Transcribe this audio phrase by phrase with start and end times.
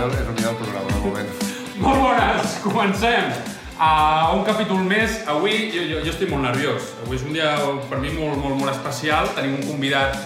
[0.00, 1.28] millor, és el millor programa del moment.
[1.84, 3.32] Molt bones, comencem!
[3.80, 5.22] Uh, un capítol més.
[5.28, 6.90] Avui jo, jo, jo estic molt nerviós.
[7.00, 7.54] Avui és un dia
[7.88, 9.30] per mi molt, molt, molt especial.
[9.32, 10.18] Tenim un convidat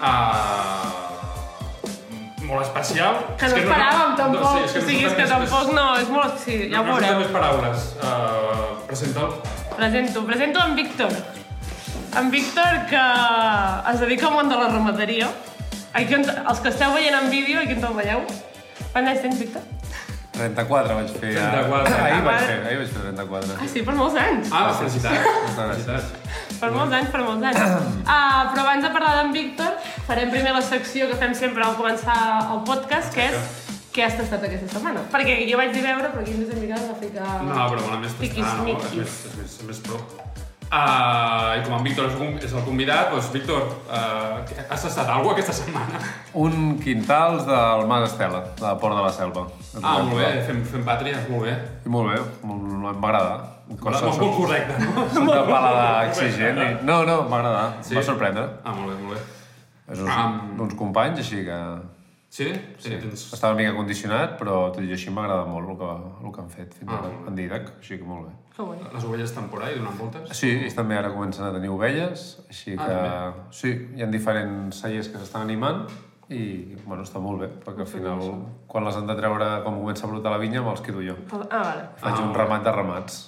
[0.00, 0.94] uh,
[2.46, 3.20] molt especial.
[3.36, 4.64] Que no esperàvem, tampoc.
[4.72, 6.40] sí, o sigui, és que tampoc no, és molt...
[6.40, 7.20] Sí, ja ho no, no surten veureu.
[7.20, 7.86] més paraules.
[8.00, 9.36] Uh, Presenta'l.
[9.76, 11.12] Presento, presento en Víctor.
[12.16, 13.06] En Víctor, que
[13.92, 15.28] es dedica al món de la ramaderia.
[15.92, 18.24] Aquí els que esteu veient en vídeo, aquí on te'l veieu.
[18.96, 19.60] Quants anys tens, Víctor?
[20.36, 21.30] 34 vaig fer.
[21.36, 21.48] ja.
[21.52, 21.96] 34.
[22.06, 23.56] Ahir vaig Ah, fer, ahir vaig fer 34.
[23.60, 24.48] Ah, sí, per molts anys.
[24.52, 25.26] Ah, felicitats.
[25.26, 25.84] Moltes gràcies.
[25.84, 26.56] felicitats.
[26.60, 27.60] Per molts anys, per molts anys.
[27.60, 29.76] Uh, però abans de parlar d'en Víctor,
[30.08, 32.16] farem primer la secció que fem sempre al començar
[32.54, 33.36] el podcast, que és
[33.96, 35.04] què has tastat aquesta setmana.
[35.12, 37.28] Perquè jo vaig dir veure, però aquí ens hem mirat a ficar...
[37.44, 38.76] No, però molt més tastar, no?
[38.80, 40.00] És més, és més, és més pro.
[40.66, 45.08] Uh, I com en Víctor és el- és el convidat, doncs, Víctor, uh, has tastat
[45.08, 46.00] alguna cosa aquesta setmana?
[46.34, 49.46] Un quintals del Mas Estela, de la Port de la Selva.
[49.82, 51.54] Ah, molt bé, fem, fem pàtria, molt bé.
[51.86, 53.38] I molt bé, m'va agradar.
[53.68, 55.06] Molt, molt, molt correcte, no?
[55.32, 56.58] De paladar exigent.
[56.58, 56.84] I...
[56.84, 57.66] No, no, m'va agradar.
[57.82, 57.94] Sí?
[57.94, 58.48] Va sorprendre.
[58.64, 59.22] Ah, molt bé, molt bé.
[59.92, 60.32] És uns, Ah.
[60.58, 61.60] uns companys, així que...
[62.28, 62.48] Sí?
[62.78, 63.32] Sí, tens...
[63.32, 65.90] Estava una mica condicionat, però tot i així m'ha agradat molt el que,
[66.26, 68.32] el que han fet fins Ah, ara, en Didac, així que molt bé.
[68.56, 68.90] Que bonic.
[68.92, 70.32] Les ovelles estan por ahí donant voltes?
[70.36, 73.54] Sí, ells també ara comencen a tenir ovelles, així Ah, que...
[73.56, 75.86] sí, hi ha diferents cellers que s'estan animant
[76.28, 78.20] i, bueno, està molt bé, perquè al final,
[78.66, 81.14] quan les han de treure, quan comença a brotar la vinya, me'ls quedo jo.
[81.30, 81.88] Ah, vale.
[82.02, 83.20] Faig Ah, un ramat de ramats.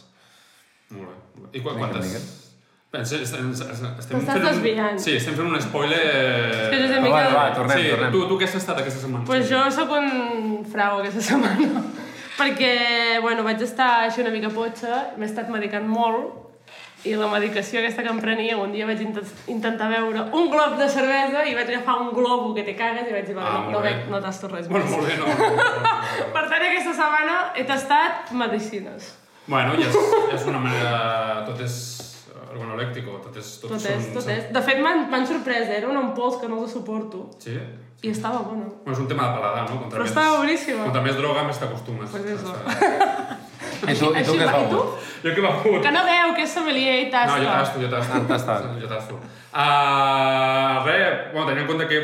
[0.91, 1.49] Molt bé.
[1.61, 2.48] I quan, quantes...
[2.93, 3.03] mica.
[3.03, 4.99] Estem, estem T'estàs fent un...
[4.99, 6.01] Sí, estem fent un spoiler...
[6.01, 7.35] És que Josep Va, Miquel...
[7.37, 8.13] va, tornem, sí, tornem.
[8.15, 9.25] Tu, tu què has estat aquesta setmana?
[9.29, 11.83] Pues jo sóc un frau aquesta setmana.
[12.39, 12.73] Perquè,
[13.21, 16.45] bueno, vaig estar així una mica potxa, m'he estat medicant molt
[17.07, 20.79] i la medicació aquesta que em prenia, un dia vaig intent intentar beure un glob
[20.81, 23.71] de cervesa i vaig agafar un globo que te cagues i vaig dir, Ah, ah,
[23.71, 23.93] no, bé.
[24.09, 24.97] no, no tasto res Bueno, més.
[24.97, 25.27] molt bé, no.
[25.27, 26.33] no, no, no.
[26.35, 29.13] Per tant, aquesta setmana he tastat medicines.
[29.47, 29.95] Bueno, ja és,
[30.31, 31.45] ja és una manera...
[31.47, 31.77] Tot és
[32.53, 33.51] organolèctico, tot és...
[33.63, 34.49] Tot són- és, tot són- és.
[34.55, 35.79] De fet, m'han sorprès, eh?
[35.83, 37.29] era un pols que no els suporto.
[37.39, 37.57] Sí?
[38.03, 38.69] I estava bona.
[38.85, 39.81] Bueno, és un tema de paladar, no?
[39.81, 40.85] Contra Però més, estava boníssima.
[40.85, 42.11] Contra més droga, més t'acostumes.
[42.11, 42.55] Pues eso.
[43.89, 44.69] I tu, i tu què i tu?
[44.69, 45.11] begut?
[45.25, 45.81] Jo què m'ha fot?
[45.83, 47.39] Que no veu que és sommelier i No, tasta.
[47.43, 48.13] jo tasto, jo tasto.
[48.15, 48.69] Ah, tastat.
[48.83, 49.19] Jo tasto.
[49.53, 52.01] Uh, res, bueno, tenint en compte que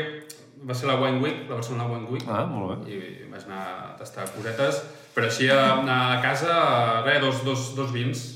[0.67, 2.91] va ser la Wine Week, la Barcelona Wine Week, Ah, molt bé.
[2.91, 4.81] i vaig anar a tastar cosetes,
[5.15, 8.34] però així a, a casa, res, dos, dos, dos vins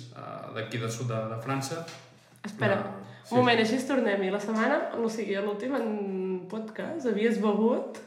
[0.56, 1.86] d'aquí del sud de, de França.
[2.46, 2.92] Espera, No,
[3.24, 3.34] sí.
[3.36, 4.30] un moment, així tornem-hi.
[4.34, 5.90] La setmana, o sigui, a l'últim en
[6.50, 8.00] podcast, havies begut...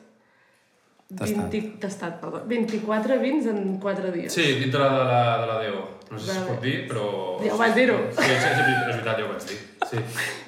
[1.12, 1.50] Tastat.
[1.52, 2.38] 20, tastat, perdó.
[2.48, 4.32] 24 vins en 4 dies.
[4.32, 5.82] Sí, dintre de la, de la DO.
[6.10, 7.04] No sé si es pot dir, però...
[7.44, 7.98] Ja ho vas dir-ho.
[8.16, 9.58] Sí, sí, sí, és veritat, ja ho vaig dir.
[9.90, 10.00] Sí.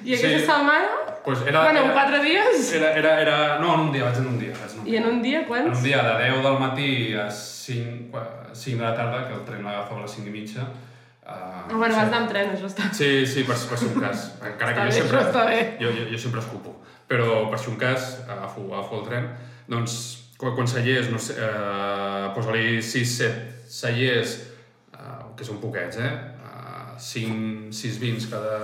[0.09, 0.89] I aquesta setmana,
[1.25, 3.37] Pues era, bueno, en 4 dies, era, era, era...
[3.59, 4.53] No, en un dia, vaig en un dia.
[4.57, 5.77] Vaig en un i en un dia En quants?
[5.77, 9.63] un dia de 10 del matí a 5, 5 de la tarda, que el tren
[9.65, 10.65] l'agafava a les 5 i mitja.
[11.25, 12.91] Uh, bueno, vas anar amb tren, això està.
[12.93, 14.27] Sí, sí, per, per si un cas.
[14.51, 15.61] Encara que Està jo bé, sempre, això està bé.
[15.81, 16.75] jo, jo, jo sempre escupo.
[17.09, 19.29] Però per si un cas, agafo, agafo el tren.
[19.73, 19.95] Doncs,
[20.37, 24.35] quan, quan cellers, no sé, uh, posa-li 6, 7 cellers,
[24.93, 26.11] uh, que són poquets, eh?
[26.45, 28.59] Uh, 5, 6 vins cada,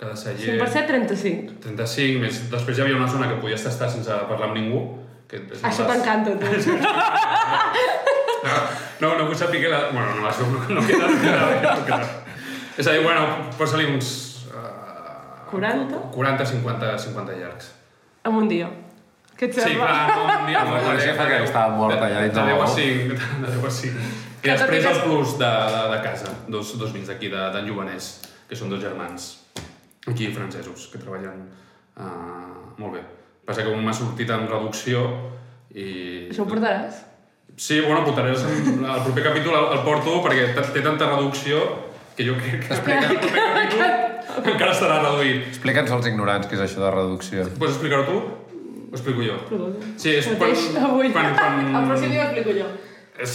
[0.00, 0.56] cada celler.
[0.56, 1.58] 5 per 7, 35.
[1.68, 4.80] 35, més després hi havia una zona que podies tastar sense parlar amb ningú.
[5.30, 6.46] Que Això les- t'encanta, tu.
[9.00, 9.78] No, no vull saber que la...
[9.92, 12.08] Bueno, no, això no, no queda, no queda bé, no queda.
[12.80, 13.26] És a dir, bueno,
[13.58, 14.10] posa-li uns...
[14.50, 16.00] Uh, 40?
[16.14, 17.70] 40, 50, 50 llargs.
[18.24, 18.68] En un dia.
[19.38, 19.86] Què et Sí, sembla?
[19.86, 20.64] clar, no, un dia...
[20.64, 22.58] No, no, parecia de- que de- estava morta de- ja dins de del 10 a
[22.58, 22.74] lavabo.
[22.74, 24.10] 5, de 10 a 5.
[24.40, 27.66] I Que després el plus de, de, de casa, dos, dos vins d'aquí, de- d'en
[27.68, 28.10] Jovenès,
[28.48, 29.30] que són dos germans,
[30.08, 31.42] aquí francesos, que treballen
[31.96, 33.02] uh, molt bé.
[33.50, 35.00] Passa que un m'ha sortit en reducció
[35.74, 36.28] i...
[36.30, 37.00] Això ho portaràs?
[37.58, 41.58] Sí, bueno, portaràs en el proper capítol el, el porto perquè té tanta reducció
[42.14, 43.10] que jo crec que Explica.
[43.10, 45.50] el proper capítol encara estarà reduït.
[45.50, 47.48] Explica'ns als ignorants què és això de reducció.
[47.58, 48.22] Pots explicar-ho tu?
[48.90, 49.36] Ho explico jo.
[49.98, 50.54] Sí, és quan,
[51.10, 52.70] quan, quan, El pròxim dia ho explico jo.
[53.20, 53.34] és,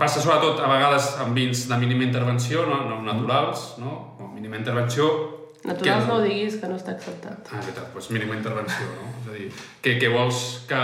[0.00, 4.16] passa sobretot a vegades amb vins de mínima intervenció, no, no naturals, no?
[4.18, 5.43] O mínima intervenció...
[5.64, 7.48] Naturals que- no diguis, que no està acceptat.
[7.50, 9.12] Ah, és veritat, doncs mínima intervenció, no?
[9.22, 9.50] És a dir,
[9.80, 10.82] que, que vols que,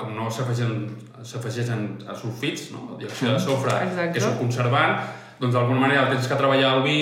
[0.00, 2.96] com no s'afegeixen a sulfits, no?
[2.98, 4.12] Diòxid de sofre, Exacte.
[4.12, 4.98] que és un conservant,
[5.40, 6.98] doncs d'alguna manera tens que treballar el vi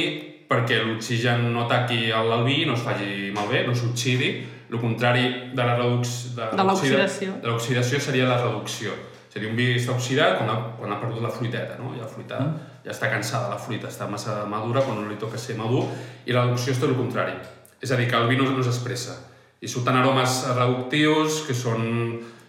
[0.48, 2.10] perquè l'oxigen no ataqui
[2.44, 4.32] vi, no es faci malbé, no s'oxidi.
[4.72, 6.32] El contrari de la reducció...
[6.56, 7.32] De l'oxidació.
[7.42, 8.92] De l'oxidació seria la reducció.
[9.28, 11.92] És a dir, un vi està oxidat quan ha, quan ha perdut la fruiteta, no?
[11.96, 12.71] Ja la fruita Mm.
[12.84, 15.84] Ja està cansada, la fruita està massa madura quan no li toca ser madur,
[16.26, 17.34] i la reducció és tot el contrari.
[17.82, 19.16] És a dir, que el vi no, no s'expressa.
[19.62, 21.86] I surten aromes reductius que són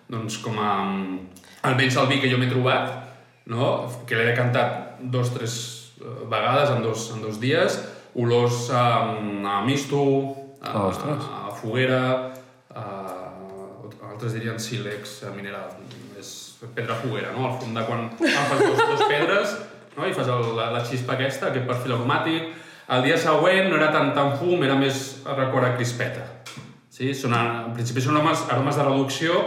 [0.10, 0.74] doncs com a...
[1.64, 2.90] Almenys el vi que jo m'he trobat,
[3.50, 3.90] no?
[4.10, 5.56] que l'he decantat dos o tres
[6.02, 7.78] eh, vegades en dos, en dos dies,
[8.20, 8.86] olors a,
[9.54, 10.02] a misto,
[10.62, 11.24] a, Ostres.
[11.24, 12.04] a foguera,
[12.74, 12.84] a,
[14.14, 15.74] altres dirien sílex a mineral,
[16.20, 16.30] és
[16.76, 17.48] pedra foguera, no?
[17.50, 19.56] Al fons de quan agafes dos, dos pedres
[19.98, 20.06] no?
[20.08, 22.54] i fas el, la, la xispa aquesta, aquest perfil aromàtic,
[22.94, 26.24] el dia següent no era tant tan fum, era més record a crispeta.
[26.94, 27.14] Sí?
[27.18, 29.38] Són, en principi són aromes, aromes de reducció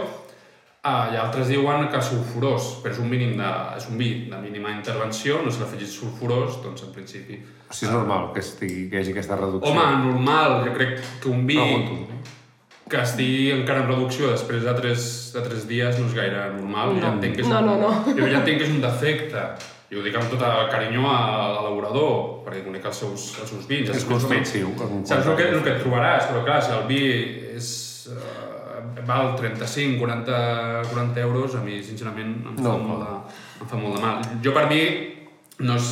[0.83, 4.39] ah, i altres diuen que sulfurós, però és un, mínim de, és un vi de
[4.41, 7.39] mínima intervenció, no s'ha afegit sulfurós, doncs en principi...
[7.67, 9.71] O sigui, és normal que, estigui, que hi hagi aquesta reducció.
[9.73, 12.19] Home, normal, jo crec que un vi Pregunto.
[12.87, 16.93] que estigui encara en reducció després de tres, de tres dies no és gaire normal.
[16.95, 17.01] No.
[17.03, 18.13] Ja entenc que és No, un, no, no.
[18.15, 19.43] Jo ja entenc que és un defecte.
[19.87, 21.19] I ho dic amb tot el carinyo a
[21.53, 23.89] l'elaborador, perquè conec els seus, els seus vins.
[23.95, 24.73] És constructiu,
[25.07, 26.99] Saps el que, el que et trobaràs, però clar, si el vi
[27.55, 27.69] és,
[28.11, 30.41] uh, val 35, 40,
[30.91, 32.77] 40 euros, a mi, sincerament, em fa, No.
[32.83, 34.19] molt, de, em fa molt de mal.
[34.43, 34.81] Jo, per mi,
[35.63, 35.87] no és,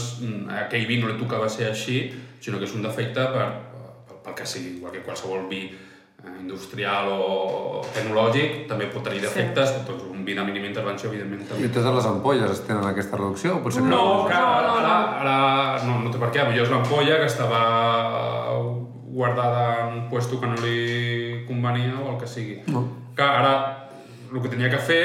[0.65, 2.01] aquell vi no li tocava ser així,
[2.43, 3.47] sinó que és un defecte per,
[4.25, 5.84] pel que sigui, igual que qualsevol vi eh,
[6.41, 11.49] industrial o tecnològic també pot tenir defectes, doncs un vi de mínima intervenció, evidentment, I
[11.51, 11.69] també.
[11.69, 13.57] totes les ampolles es tenen aquesta reducció?
[13.57, 14.79] O potser No, que No, ara, no, no.
[14.79, 17.61] ara, ara no, no té per què, potser és l'ampolla que estava
[19.15, 22.61] guardada en un puesto que no li convenia o el que sigui.
[22.67, 22.83] No.
[23.15, 23.87] Que ara
[24.33, 25.03] el que tenia que fer,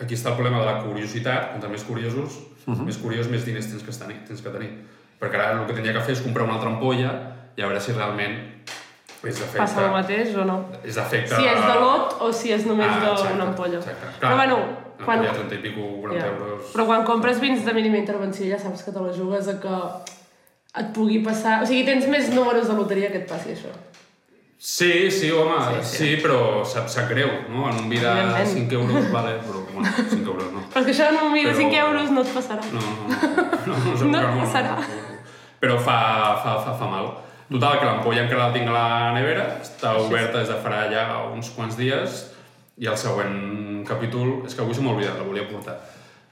[0.00, 3.82] aquí està el problema de la curiositat, contra més curiosos, més curiós, més diners tens
[3.86, 4.72] que, tenir, tens que tenir.
[5.20, 7.12] Perquè ara el que tenia que fer és comprar una altra ampolla
[7.56, 8.36] i a veure si realment
[9.24, 9.58] és d'efecte.
[9.58, 10.58] Passa el mateix o no?
[10.84, 11.34] És d'efecte...
[11.34, 13.78] Si és de lot o si és només Ah, d'una ampolla.
[13.82, 14.12] Exacte.
[14.20, 14.58] Però bueno,
[15.04, 15.24] quan...
[15.26, 16.30] Ja 30 i pico, 40 Ja.
[16.32, 16.70] euros...
[16.74, 19.76] Però quan compres vins de mínima intervenció ja saps que te la jugues a que
[20.78, 21.62] et pugui passar...
[21.62, 23.74] O sigui, tens més números de loteria que et passi això.
[24.60, 26.22] Sí, sí, home, sí, Sí, sí.
[26.22, 27.68] però sap, sap greu, no?
[27.70, 28.48] En un vi de Evidentment.
[28.70, 30.64] 5 euros, vale, però bueno, 5 euros no.
[30.74, 32.64] Però que això en un vi de Però- 5 euros no et passarà.
[32.74, 33.18] No, no,
[33.68, 34.74] no, no, no, No no, passarà.
[35.60, 35.98] Però fa,
[36.42, 37.06] fa, fa, fa mal.
[37.48, 41.06] Total, que l'ampolla encara la tinc a la nevera, està oberta des de farà ja
[41.32, 42.26] uns quants dies,
[42.78, 45.78] i el següent capítol, és que avui se m'ha oblidat, la volia portar.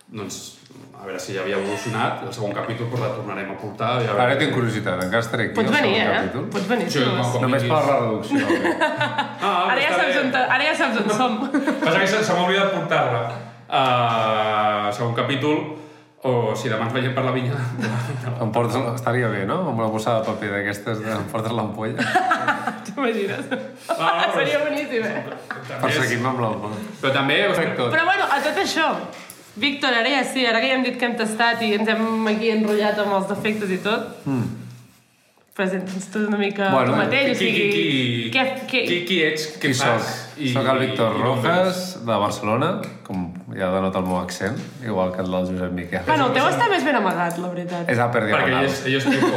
[0.07, 0.37] Doncs,
[1.01, 3.95] a veure si ja havia evolucionat, i el segon capítol pues, la tornarem a portar.
[4.05, 6.21] I a veure Ara tinc curiositat, encara estaré aquí Pots al venir, segon eh?
[6.21, 6.45] capítol.
[6.53, 7.33] Pots venir, Sí, vols.
[7.33, 8.45] com- Només per la reducció.
[9.47, 11.35] Ah, Ara ja, saps on, te- ara ja saps on som.
[11.83, 13.21] Passa que se, se m'ha oblidat portar-la.
[13.67, 15.59] Uh, segon capítol,
[16.27, 17.57] o si demà ens veiem per la vinya.
[18.43, 19.61] Em portes, estaria bé, no?
[19.71, 22.03] Amb una bossa de paper d'aquestes, de- em portes l'ampolla.
[22.87, 23.47] T'imagines?
[23.95, 25.23] Ah, Seria boníssim, eh?
[25.81, 26.83] Perseguint-me amb l'ampolla.
[27.01, 27.39] Però també...
[27.79, 27.89] Tot.
[27.95, 28.91] Però bueno, a tot això,
[29.57, 32.27] Víctor, ara ja sí, ara que ja hem dit que hem tastat i ens hem
[32.29, 34.43] aquí enrotllat amb els defectes i tot, mm.
[35.57, 37.71] presenta'ns tu una mica Bueno, tu mateix, o Qui, qui, sigui...
[37.73, 40.11] qui, Què, què, qui, qui ets, què Qui fas?
[40.37, 40.45] soc?
[40.59, 41.23] Soc el Víctor i?
[41.25, 42.71] Rojas, de Barcelona,
[43.07, 46.03] com ja denota el meu accent, igual que el del Josep Miquel.
[46.07, 47.89] Bueno, el teu està més ben amagat, la veritat.
[47.89, 48.65] És Perquè ell Diagonal.
[48.71, 49.29] és, ell és pico.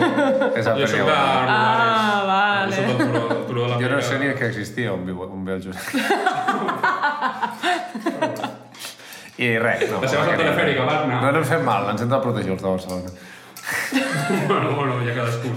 [0.60, 1.48] És jo soc de Diagonal.
[1.56, 2.76] Ah, vale.
[2.76, 5.06] Jo soc del turó, del turó de la Jo no sé ni que existia on
[5.08, 5.86] viu, on ve el Josep.
[9.40, 10.02] I res, no.
[10.04, 11.20] La seva perquè ni- Fèrica, Wagner.
[11.24, 13.10] No, no ens fem mal, ens hem de protegir els de Barcelona.
[14.50, 15.56] Bueno, bueno, ja cadascun.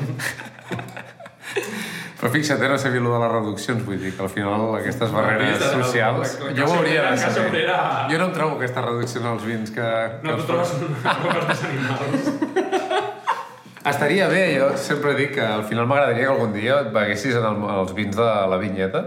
[2.22, 5.10] Però fixa't, eh, no sabia allò de les reduccions, vull dir que al final aquestes
[5.10, 6.36] barreres la- socials...
[6.38, 7.48] la- la Jo ho hauria de saber.
[7.48, 7.78] obrera.
[8.12, 9.82] Jo no em trobo aquesta reducció en els vins que...
[10.22, 12.30] que No, tu els trobes animals.
[13.92, 17.42] Estaria bé, jo sempre dic que al final m'agradaria que algun dia et beguessis en
[17.48, 19.02] el, els vins de la vinyeta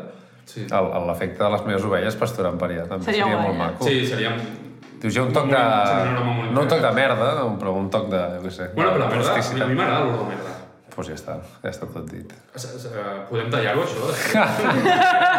[0.46, 0.68] Sí.
[0.70, 2.84] l'efecte de les meves ovelles pasturant per allà.
[2.92, 3.58] També Seria seria, molt eh?
[3.64, 3.88] maco.
[3.88, 4.34] Sí, seria...
[5.02, 5.64] Dius, hi ha un toc de...
[6.54, 8.20] No un toc de merda, però un toc de...
[8.36, 8.68] Jo què sé.
[8.76, 10.55] Bueno, però la merda, a mi m'agrada l'olor de merda.
[10.96, 12.30] Doncs ja està, ja està tot dit.
[13.28, 14.46] Podem tallar-ho, això?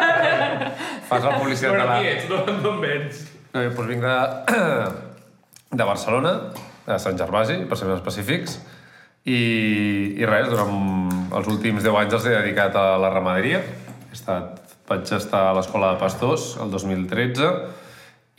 [1.08, 1.96] Fas la publicitat de la...
[1.96, 2.26] qui ets?
[2.28, 3.22] D'on d'on vens?
[3.54, 4.16] No, jo doncs vinc de,
[5.80, 6.34] de Barcelona,
[6.84, 8.58] de Sant Gervasi, per ser més específics,
[9.24, 9.40] i,
[10.20, 10.76] i res, durant
[11.40, 13.62] els últims 10 anys els he dedicat a la ramaderia.
[14.10, 14.60] He estat,
[14.90, 17.48] vaig estar a l'escola de pastors el 2013,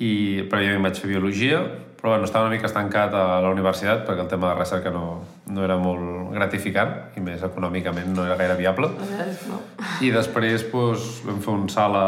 [0.06, 0.14] i
[0.52, 1.66] prèviament vaig fer biologia,
[1.98, 5.24] però bueno, estava una mica estancat a la universitat perquè el tema de recerca no,
[5.50, 8.92] no era molt gratificant i més econòmicament no era gaire viable.
[9.50, 9.60] No.
[10.06, 12.08] I després doncs, vam fer un salt a,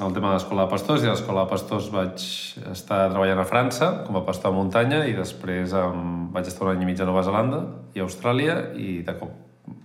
[0.00, 2.24] al tema de l'escola de pastors i a l'escola de pastors vaig
[2.72, 6.72] estar treballant a França com a pastor a muntanya i després um, vaig estar un
[6.72, 9.34] any i mig a Nova Zelanda i a Austràlia i de cop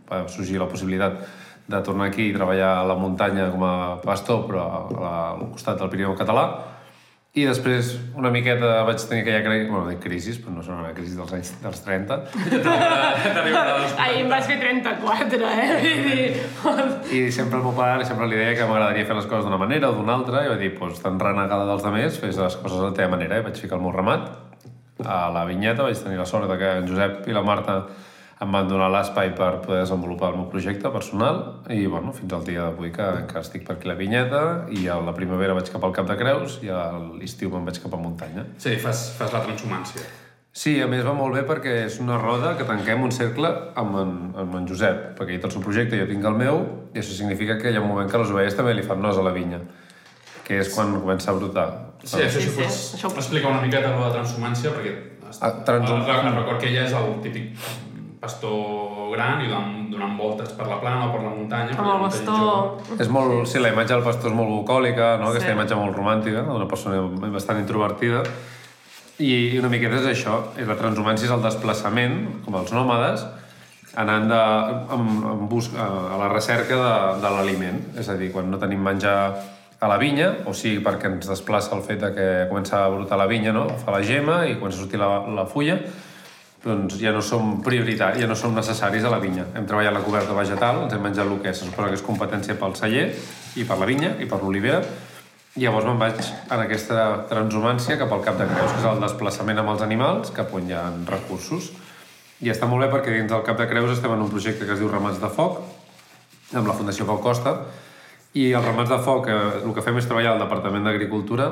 [0.07, 1.25] va sorgir la possibilitat
[1.67, 5.49] de tornar aquí i treballar a la muntanya com a pastor però a la, al
[5.55, 6.45] costat del Pirineu català
[7.33, 10.91] I després, una miqueta, vaig tenir aquella crisi, bueno, dic crisis, però no són una
[10.93, 12.17] crisi dels anys dels 30,
[14.03, 15.79] Ahir em vas fer 34, eh?
[17.09, 19.89] I sempre el meu pare sempre li deia que m'agradaria fer les coses d'una manera
[19.89, 22.85] o d'una altra, i va dir, doncs, tan renegada dels altres, fes les coses de
[22.91, 24.29] la teva manera, i vaig ficar el meu ramat.
[25.01, 27.79] A la vinyeta, vaig tenir la sort de que en Josep i la Marta
[28.41, 32.43] em van donar l'espai per poder desenvolupar el meu projecte personal i bueno, fins al
[32.43, 34.41] dia d'avui que encara estic per aquí a la vinyeta
[34.73, 37.79] i a la primavera vaig cap al Cap de Creus i a l'estiu me'n vaig
[37.83, 38.45] cap a muntanya.
[38.57, 40.01] Sí, fas, fas la transhumància.
[40.53, 43.49] Sí, a més va molt bé perquè és una roda que tanquem un cercle
[43.79, 44.11] amb en,
[44.43, 46.59] amb en Josep, perquè ell té el seu projecte, jo tinc el meu,
[46.93, 49.17] i això significa que hi ha un moment que les ovelles també li fan nos
[49.17, 49.61] a la vinya,
[50.45, 51.65] que és quan comença a brotar.
[52.03, 54.93] Sí, això Sí, sí, sí, pots això ho- explicar una miqueta de transhumància, perquè
[55.41, 57.55] Ah, transhum- el, el, record que ella és el típic
[58.23, 61.75] pastor gran i donant, donant voltes per la plana o per la muntanya.
[61.75, 61.83] Perquè
[62.31, 62.97] el jove.
[63.03, 65.29] És molt, sí, la imatge del pastor és molt bucòlica, no?
[65.33, 65.55] aquesta Sí.
[65.57, 67.01] imatge molt romàntica, d'una persona
[67.35, 68.23] bastant introvertida.
[69.19, 72.15] I una miqueta és això, és la transhumància és el desplaçament,
[72.45, 73.25] com els nòmades,
[73.95, 74.39] anant de,
[74.95, 75.03] en,
[75.33, 77.77] en bus, a a la recerca de, de l'aliment.
[77.99, 79.17] És a dir, quan no tenim menjar
[79.83, 83.19] a la vinya, o sigui perquè ens desplaça el fet de que comença a brotar
[83.19, 83.67] la vinya, no?
[83.83, 85.77] fa la gema i comença a sortir la, la fulla,
[86.63, 89.45] doncs ja no som prioritaris, ja no som necessaris a la vinya.
[89.55, 92.55] Hem treballat la coberta vegetal, ens hem menjat el que se suposa que és competència
[92.59, 93.09] pel celler
[93.59, 94.79] i per la vinya i per l'olivera,
[95.59, 99.59] llavors me'n vaig en aquesta transhumància cap al Cap de Creus, que és el desplaçament
[99.61, 101.73] amb els animals cap on hi ha recursos.
[102.43, 104.73] I està molt bé perquè dins del Cap de Creus estem en un projecte que
[104.73, 105.61] es diu Ramats de Foc,
[106.53, 107.57] amb la Fundació Pau Costa,
[108.33, 111.51] i els ramats de foc, eh, el que fem és treballar al Departament d'Agricultura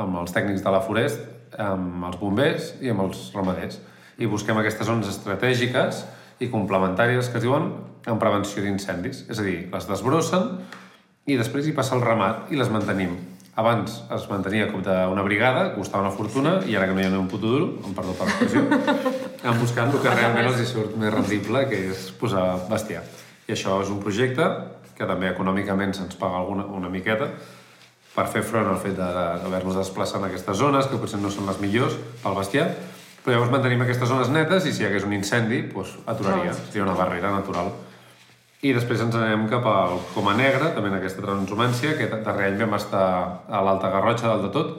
[0.00, 1.26] amb els tècnics de la Forest,
[1.60, 3.76] amb els bombers i amb els ramaders.
[4.22, 6.04] I busquem aquestes zones estratègiques
[6.42, 7.72] i complementàries que es diuen
[8.06, 9.24] en prevenció d'incendis.
[9.30, 10.48] És a dir, les desbrossen
[11.30, 13.16] i després hi passa el ramat i les mantenim.
[13.58, 17.18] Abans es mantenia com d'una brigada, costava una fortuna, i ara que no hi ha
[17.20, 18.62] un puto duro, em perdó per l'expressió,
[19.44, 23.02] han buscat el que realment els hi surt més rendible, que és posar bestiar.
[23.50, 24.46] I això és un projecte
[24.96, 27.28] que també econòmicament se'ns paga alguna, una miqueta
[28.14, 29.12] per fer front al fet de-
[29.44, 32.70] d'haver-nos desplaçat en aquestes zones, que potser no són les millors pel bestiar,
[33.22, 36.86] però llavors mantenim aquestes zones netes i si hi hagués un incendi, doncs aturaria, seria
[36.86, 37.70] una barrera natural.
[38.62, 42.60] I després ens anem cap al Coma Negra, també en aquesta transhumància, que darrer any
[42.60, 43.06] vam estar
[43.46, 44.76] a l'Alta Garrotxa, dalt de tot,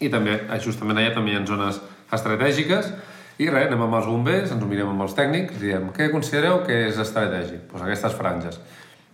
[0.00, 1.80] i també, eh, justament allà també hi ha zones
[2.12, 2.88] estratègiques,
[3.36, 6.62] i res, anem amb els bombers, ens ho mirem amb els tècnics, diem, què considereu
[6.64, 7.66] que és estratègic?
[7.66, 8.60] Doncs pues aquestes franges.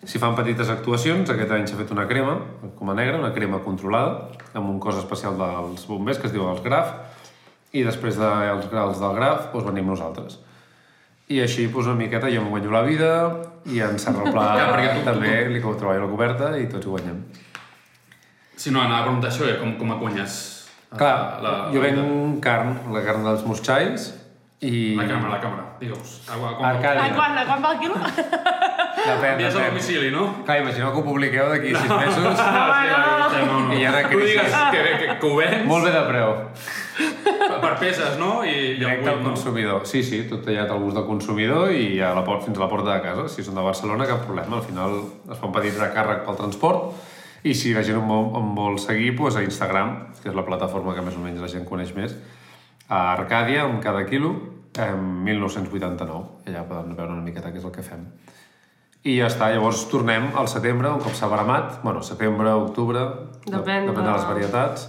[0.02, 2.36] S'hi fan petites actuacions, aquest any s'ha fet una crema,
[2.78, 6.46] com a negra, una crema controlada, amb un cos especial dels bombers que es diu
[6.50, 6.94] els GRAF,
[7.72, 10.38] i després dels grals del GRAF doncs venim nosaltres.
[11.32, 13.10] I així, doncs, una miqueta, jo em guanyo la vida,
[13.72, 16.86] i en Serra Pla Ja, perquè tu- també li treballo a la coberta, i tots
[16.86, 17.22] hi guanyem.
[18.56, 19.94] Si no, anava a preguntar això, eh, com, com
[20.92, 24.10] eh, Clar, la, jo venc carn, la carn dels mosxais,
[24.62, 24.94] i...
[24.94, 26.20] La càmera, la càmera, digueus.
[26.30, 26.66] Agua, com...
[26.68, 27.00] Arcadi.
[27.00, 27.96] A quan, a quan va el quilo?
[29.02, 30.28] Depèn, Envies a domicili, no?
[30.44, 32.38] Clar, imagineu que ho publiqueu d'aquí sis mesos.
[32.38, 33.00] Ah, sí, ja,
[33.48, 33.74] no, no.
[33.74, 36.34] I ha una Tu digues que, que, que ho vens Molt bé de preu.
[37.62, 38.42] Per peses, no?
[38.44, 39.30] I, i el Directe al buit, no?
[39.32, 39.86] consumidor.
[39.86, 42.68] Sí, sí, tot tallat al gust del consumidor i a la port, fins a la
[42.70, 43.28] porta de casa.
[43.32, 44.56] Si són de Barcelona, cap problema.
[44.60, 44.98] Al final
[45.30, 46.92] es fa un petit recàrrec pel transport
[47.44, 50.44] i si la gent em vol, em vol seguir, doncs a Instagram, que és la
[50.46, 52.14] plataforma que més o menys la gent coneix més,
[52.88, 54.34] a Arcàdia, amb cada quilo,
[54.78, 56.46] en 1989.
[56.46, 58.06] I allà poden veure una miqueta què és el que fem.
[59.02, 63.00] I ja està, llavors tornem al setembre, un cop s'ha bramat, bueno, setembre, octubre,
[63.48, 64.84] Depèn depèn de de- les varietats.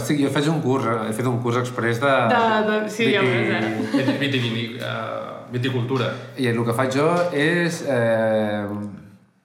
[0.00, 2.12] Sí, jo faig un curs, eh, he fet un curs express de...
[2.32, 5.48] De- de- sí, ja ho veus, eh?
[5.52, 6.06] Viticultura.
[6.40, 8.64] I el que faig jo és eh,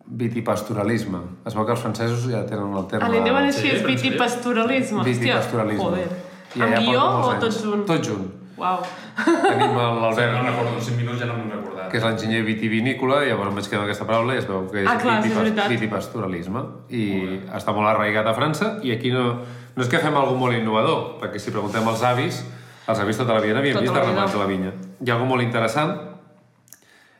[0.07, 1.19] vitipastoralisme.
[1.45, 3.07] Es veu que els francesos ja tenen el terme...
[3.07, 3.87] A van Sí, així és sí.
[3.91, 5.01] vitipastoralisme.
[5.01, 5.83] Hòstia, Vitipastoralisme.
[5.83, 6.07] joder.
[6.55, 7.41] I Amb guió o anys.
[7.43, 7.83] tot junt?
[7.89, 8.27] Tot junt.
[8.57, 8.79] Uau.
[9.27, 11.91] Tenim No l'Albert, recordo, en 5 minuts ja no m'he recordat.
[11.91, 14.63] que és l'enginyer vitivinícola, i llavors em vaig quedar amb aquesta paraula i es veu
[14.71, 15.69] que és Ah, clar, sí, és veritat.
[15.69, 16.63] vitipastoralisme.
[16.89, 17.03] I
[17.53, 19.27] està molt arraigat a França, i aquí no,
[19.77, 22.41] no és que fem alguna molt innovador, perquè si preguntem als avis,
[22.87, 24.71] els avis tota la vida n'havien Tota vist de ramats a la vinya.
[24.99, 25.93] Hi ha alguna molt interessant,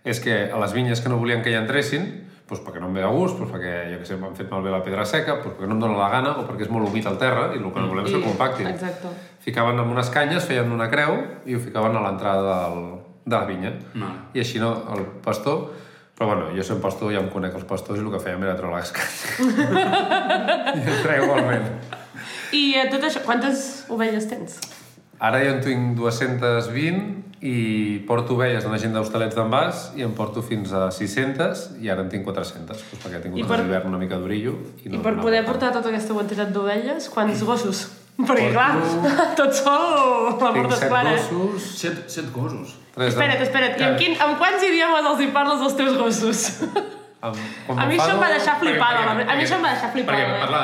[0.08, 2.06] és que a les vinyes que no volien que hi entressin,
[2.48, 4.72] doncs perquè no em ve de gust, doncs perquè jo que sé, m'han fet malbé
[4.72, 7.06] la pedra seca, doncs perquè no em dóna la gana o perquè és molt humit
[7.10, 8.70] al terra i el que no volem és que I- compactin.
[8.72, 9.12] exacte.
[9.44, 12.80] Ficaven amb unes canyes, feien una creu i ho ficaven a l'entrada del,
[13.26, 13.74] de la vinya.
[13.94, 14.14] Vale.
[14.34, 15.86] I així no, el pastor...
[16.18, 18.56] Però bueno, jo soc pastor, ja em conec els pastors i el que fèiem era
[18.58, 19.22] treure les canyes.
[20.82, 21.68] I entrar igualment.
[22.58, 24.58] I eh, tot això, quantes ovelles tens?
[25.22, 30.14] Ara jo en tinc 220 i porto ovelles a una gent d'hostalets d'envàs i em
[30.18, 33.46] porto fins a 600 i ara en tinc 400, doncs perquè he tingut I I
[33.46, 33.66] per- per...
[33.68, 34.56] l'hivern una mica d'orillo.
[34.86, 37.84] I per poder portar tota aquesta quantitat d'ovelles, quants gossos
[38.18, 38.72] Perquè, clar,
[39.38, 42.72] tot sol la Tinc porta set gossos, Set, set gossos.
[42.96, 46.48] tres Espera't, espera't, i en, quin, en quants idiomes els hi parles als teus gossos?
[47.22, 47.38] Amb,
[47.78, 49.34] A mi això em va deixar flipada, la veritat.
[49.34, 50.18] A mi això em va deixar flipada.
[50.18, 50.42] Perquè eh?
[50.48, 50.64] parla,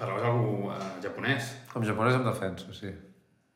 [0.00, 1.48] parlaves algú eh, japonès.
[1.74, 2.90] Amb japonès em defenso, sí.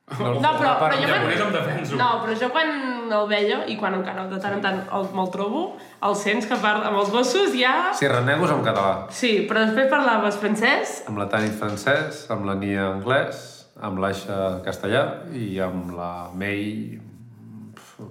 [0.07, 1.09] No, però, però jo...
[1.09, 1.97] japonès quan- em defenso.
[1.99, 2.69] No, però jo quan
[3.11, 5.65] el veia, i quan encara de tant en tant el, me'l trobo,
[6.07, 7.91] el sents que parla amb els gossos ja...
[7.99, 8.93] Sí, renegos en català.
[9.11, 13.43] Sí, però després parlaves francès, Amb la Tanit francès, amb la Nia anglès,
[13.83, 15.03] amb l'Aixa castellà
[15.35, 17.01] i amb la May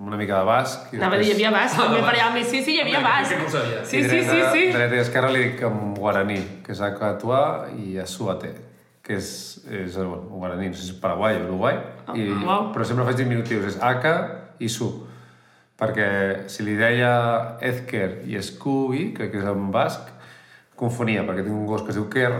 [0.02, 0.92] una mica de basc.
[0.94, 1.96] I anava a dir, hi havia basc, basc.
[2.02, 2.44] per allà.
[2.44, 3.40] Sí, sí, hi havia Home, basc.
[3.40, 3.86] no.
[3.86, 4.64] Sí, sí, sí, sí.
[4.74, 8.52] Dreta i esquerra li dic en guaraní, que és Acatua i Asuate,
[9.06, 9.28] que és,
[9.70, 11.76] és bueno, guaraní, no sé si és Paraguai o Uruguai,
[12.18, 12.64] i, Ah, uau.
[12.74, 14.16] però sempre faig diminutius, és Aka
[14.60, 14.88] i Su,
[15.78, 20.10] perquè si li deia Ezker i Scooby, crec que és en basc,
[20.80, 22.32] confonia, perquè tinc un gos que es diu Ker,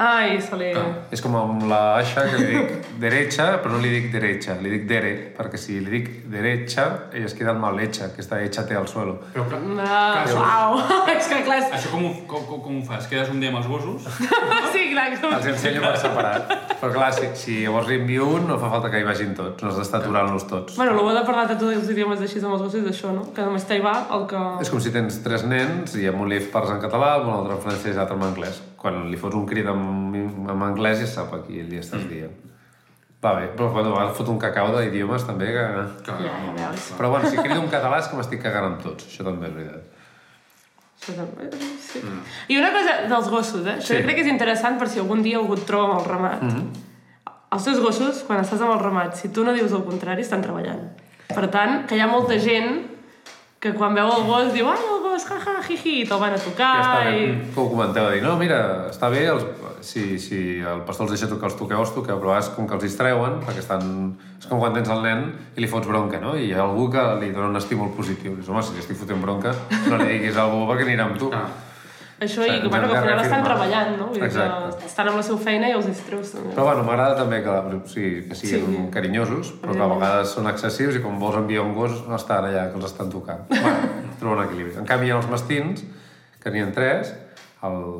[0.00, 0.70] Ai, se li...
[1.12, 4.70] és com amb la Aixa, que li dic derecha, però no li dic derecha, li
[4.72, 8.78] dic dere, perquè si li dic derecha, ella es queda mal hecha, que està échate
[8.78, 9.18] al suelo.
[9.34, 10.78] Però clar, Ah, uau,
[11.16, 11.58] és que clar...
[11.76, 13.10] això com, ho- com, com, com ho fas?
[13.12, 14.08] Quedes un dia amb els gossos?
[14.70, 15.26] Sí, clar, que...
[15.26, 16.52] Els ensenyo per separat.
[16.80, 19.60] Però clar, si, si llavors li envio un, no fa falta que hi vagin tots,
[19.64, 20.76] no has d'estar aturant-los tots.
[20.78, 23.10] Bueno, el bo de parlar de tots els idiomes així amb els gossos és això,
[23.12, 23.26] no?
[23.36, 24.40] Que només t'hi va el que...
[24.64, 27.36] És com si tens tres nens i amb un li parles en català, amb un
[27.42, 28.62] altre en francès i l'altre en anglès.
[28.80, 29.80] Quan li fots un crit en,
[30.48, 32.32] en anglès ja sap a qui li estàs dient.
[33.20, 35.64] Va bé, però bueno, ara fot un cacau d'idiomes també que...
[36.06, 36.86] Que, Ja, ja veus.
[36.96, 39.56] Però bueno, si crido un català és que m'estic cagant amb tots, això també és
[39.58, 39.98] veritat.
[41.00, 41.50] Això també,
[41.84, 42.00] sí.
[42.52, 43.76] I una cosa dels gossos, eh?
[43.76, 43.98] Això Sí.
[44.00, 46.42] jo crec que és interessant per si algun dia algú et troba amb el ramat.
[47.52, 50.40] Els teus gossos, quan estàs amb el ramat, si tu no dius el contrari, estan
[50.40, 50.86] treballant.
[51.28, 52.86] Per tant, que hi ha molta gent
[53.60, 55.36] que quan veu el gos diu ai, el gos, ja,
[55.70, 57.28] jiji, i te'l van a tocar Ja està i...
[57.54, 58.60] que ho comenteu, de dir, no, mira,
[58.90, 59.46] està bé, els,
[59.86, 62.68] si, si el pastor els deixa que els toqueu, els toqueu, però a vegades com
[62.68, 63.88] que els distreuen, perquè estan...
[64.40, 66.34] És com quan tens el nen i li fots bronca, no?
[66.36, 68.36] I hi ha algú que li dona un estímul positiu.
[68.36, 69.52] Dius, home, si li estic fotent bronca,
[69.88, 71.28] no li diguis a algú perquè anirà amb tu.
[71.32, 71.48] Ah.
[72.20, 74.06] Això, i que, bueno, ens que al final estan treballant, no?
[74.10, 76.50] Vull dir que estan amb la seva feina i els distreus també.
[76.52, 78.82] Però bueno, m'agrada també que, o sigui, que siguin Sí.
[78.92, 82.44] carinyosos, però que a vegades són excessius i quan vols enviar un gos no estan
[82.44, 83.46] allà, que els estan tocant.
[83.48, 84.76] Bueno, trobo un equilibri.
[84.80, 85.82] En canvi, hi ha els mastins,
[86.40, 87.14] que n'hi ha tres,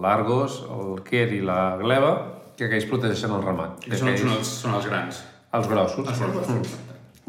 [0.04, 2.12] l'Argos, el Quer i la Gleva,
[2.56, 3.88] que aquells protegeixen el ramat.
[3.88, 5.20] I són, són, els, són els grans.
[5.56, 6.08] Els grossos.
[6.08, 6.78] Els grossos.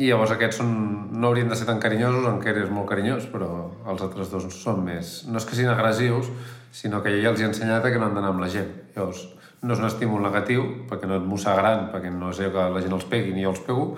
[0.02, 0.72] I llavors aquests són,
[1.12, 3.50] no haurien de ser tan carinyosos, en Quer és molt carinyós, però
[3.92, 5.22] els altres dos són més...
[5.30, 6.32] No és que siguin agressius,
[6.74, 8.72] sinó que ja els he ensenyat que no han d'anar amb la gent.
[8.96, 9.28] Llavors,
[9.62, 12.82] no és un estímul negatiu, perquè no et mossegaran, perquè no és allò que la
[12.82, 13.92] gent els pegui ni jo els pego,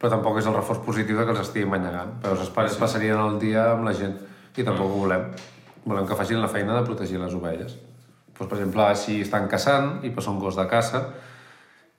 [0.00, 2.14] però tampoc és el reforç positiu de que els estiguin banyegant.
[2.22, 4.16] Però els pares passarien el dia amb la gent
[4.56, 5.26] i tampoc ho volem.
[5.84, 7.76] Volem que facin la feina de protegir les ovelles.
[8.36, 11.04] Doncs, per exemple, si estan caçant i passa un gos de caça,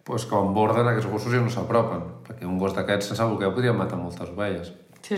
[0.08, 3.74] doncs quan borden aquests gossos ja no s'apropen, perquè un gos d'aquests sense bloqueu podria
[3.78, 4.72] matar moltes ovelles.
[5.06, 5.18] Sí.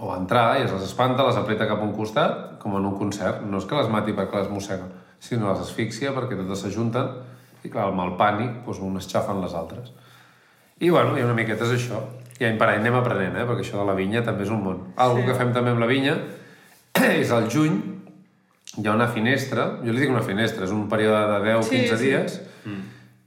[0.00, 2.96] O entrar i es les espanta, les apreta cap a un costat, com en un
[2.98, 3.42] concert.
[3.46, 4.88] No és que les mati perquè les mossega,
[5.22, 7.12] sinó les asfixia perquè totes s'ajunten
[7.62, 9.92] i, clar, amb el pànic, doncs, unes xafen les altres.
[10.80, 12.00] I, bueno, i una miqueta és això.
[12.40, 13.44] I any per any anem aprenent, eh?
[13.46, 14.80] perquè això de la vinya també és un món.
[14.96, 15.26] Algo Sí.
[15.28, 16.16] que fem també amb la vinya
[17.22, 17.78] és al juny,
[18.78, 21.86] hi ha una finestra, jo li dic una finestra, és un període de 10-15 Sí,
[21.96, 22.04] sí.
[22.04, 22.40] dies,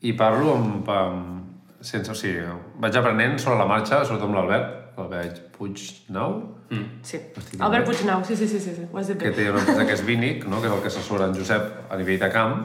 [0.08, 2.44] i parlo amb, amb sense, o sigui,
[2.82, 7.16] vaig aprenent sobre la marxa, sobretot amb l'Albert, l'Albert Puignau, Sí.
[7.40, 8.84] Estic Albert Puignau, sí, sí, sí, sí, sí.
[8.92, 9.36] ho has dit que bé.
[9.38, 10.60] té una empresa que és Vinic, no?
[10.60, 12.58] que és el que assessora en Josep a nivell de camp.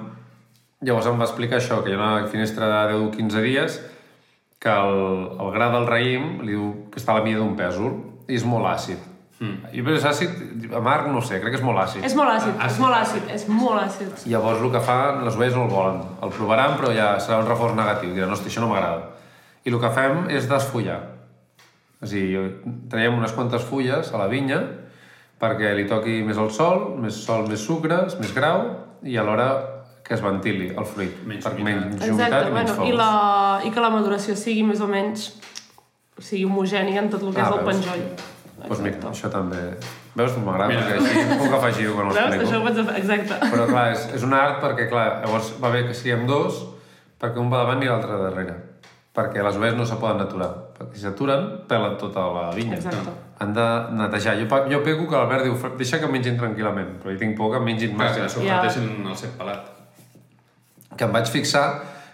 [0.83, 3.77] Llavors em va explicar això, que hi ha una finestra de 10-15 dies
[4.59, 4.99] que el,
[5.38, 7.95] el gra del raïm li diu que està a la mida d'un pèsol
[8.27, 8.99] i és molt àcid.
[9.43, 9.57] Mm.
[9.75, 12.05] I però és àcid, amarg no ho sé, crec que és molt àcid.
[12.07, 14.13] És molt àcid, és molt àcid, és molt àcid.
[14.31, 15.99] Llavors el que fan, les ovelles no el volen.
[16.23, 18.13] El provaran, però ja serà un reforç negatiu.
[18.15, 19.09] Diran, hosti, això no m'agrada.
[19.67, 21.01] I el que fem és desfollar.
[22.03, 22.45] És a dir,
[22.91, 24.61] traiem unes quantes fulles a la vinya
[25.43, 28.63] perquè li toqui més el sol, més sol, més sucres, més grau,
[29.03, 29.49] i alhora
[30.07, 31.17] que es ventili el fruit.
[31.27, 31.89] Menys perquè humitat.
[31.89, 32.89] menys Exacte, humitat i menys bueno, fols.
[32.89, 35.33] i, la, i que la maduració sigui més o menys
[36.19, 37.71] o sigui homogènia en tot el que Ah, és el veus?
[37.75, 38.07] penjoll.
[38.68, 39.12] Doncs mira, Exacte.
[39.12, 39.61] això també...
[40.14, 40.83] Veus, m'agrada, Mira.
[40.83, 42.42] perquè així puc afegir-ho quan ho Veus?
[42.46, 42.96] Això ho pots...
[42.98, 43.38] Exacte.
[43.53, 46.61] Però clar, és, és un art perquè, clar, llavors va bé que siguem dos,
[47.20, 48.55] perquè un va davant i l'altre darrere.
[49.12, 50.51] Perquè les ovelles no se poden aturar.
[50.79, 52.79] Perquè si s'aturen, pelen tota la vinya.
[52.81, 53.12] Exacte.
[53.44, 53.66] Han de
[53.98, 54.37] netejar.
[54.40, 57.59] Jo, jo pego que l'Albert diu, deixa que mengin tranquil·lament, però jo tinc por que
[57.61, 58.20] em mengin Clar, massa.
[58.20, 58.62] que a sobre Ja.
[58.62, 59.11] yeah.
[59.11, 59.66] el cep pelat.
[60.96, 61.66] Que em vaig fixar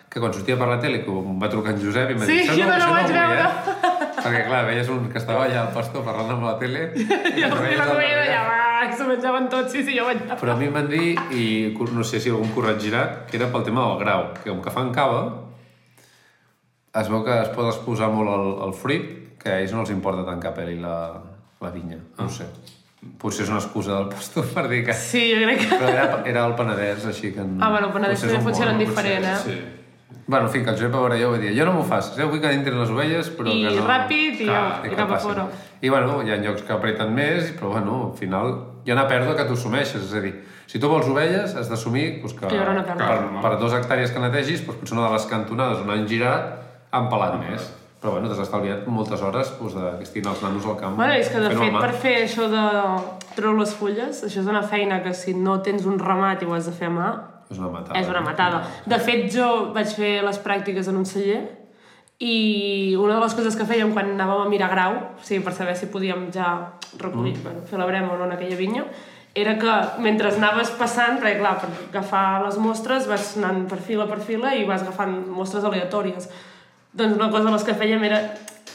[0.08, 2.26] que quan sortia per la tele, que em va trucar en Josep i em va
[2.26, 3.97] Sí, dir, jo també ho vaig vull, veure." Eh?
[4.24, 7.44] Perquè clar, veies un que estava allà al pastor parlant amb la tele i, I
[7.46, 8.22] els ovelles darrere.
[8.26, 10.22] allà, va, s'ho menjaven tots, sí, sí, jo vaig...
[10.40, 13.50] Però a mi em van dir, i no sé si algú em corregirà, que era
[13.52, 15.22] pel tema del grau, que com que fan cava,
[16.98, 19.92] es veu que es pot exposar molt el, el fruit, que a ells no els
[19.94, 20.96] importa tant que peli la,
[21.62, 21.98] la vinya.
[22.18, 22.48] No ho sé.
[23.22, 24.94] Potser és una excusa del pastor per dir que...
[24.98, 25.76] Sí, jo crec que...
[25.78, 27.44] Però era, era el Penedès, així que...
[27.62, 29.36] Ah, bueno, el Penedès també un funciona bon- diferent, eh?
[29.44, 29.58] Sí.
[30.28, 32.42] Bueno, en fi, que el Josep Avarelló va dir jo no m'ho fas, ja vull
[32.42, 33.86] que entrin les ovelles, però I que no...
[33.88, 35.46] ràpid i, Clar, i que cap a fora.
[35.80, 38.52] I bueno, hi ha llocs que apreten més, però bueno, al final
[38.84, 40.34] hi ha una pèrdua que tu assumeixes, és a dir,
[40.68, 42.60] si tu vols ovelles, has d'assumir doncs, que, Que
[43.00, 46.58] per, per dos hectàrees que netegis, doncs, potser una de les cantonades on han girat
[46.92, 47.72] han pelat més.
[47.98, 51.00] Però bueno, t'has estalviat moltes hores doncs, de que estiguin els nanos al camp.
[51.00, 52.66] Bueno, és que de fet per fer això de
[53.32, 56.54] treure les fulles, això és una feina que si no tens un ramat i ho
[56.54, 57.10] has de fer a mà,
[57.50, 58.00] És una matada.
[58.00, 58.62] és una matada.
[58.86, 61.40] De fet, jo vaig fer les pràctiques en un celler
[62.18, 65.54] i una de les coses que fèiem quan anàvem a mirar grau, o sigui, per
[65.54, 67.44] saber si podíem ja recollir, mm.
[67.46, 68.84] bueno, fer la brema o no en aquella vinya,
[69.38, 74.08] era que mentre anaves passant, perquè clar, per agafar les mostres vas anant per fila
[74.10, 76.28] per fila i vas agafant mostres aleatòries.
[76.98, 78.22] Doncs una cosa de les que fèiem era.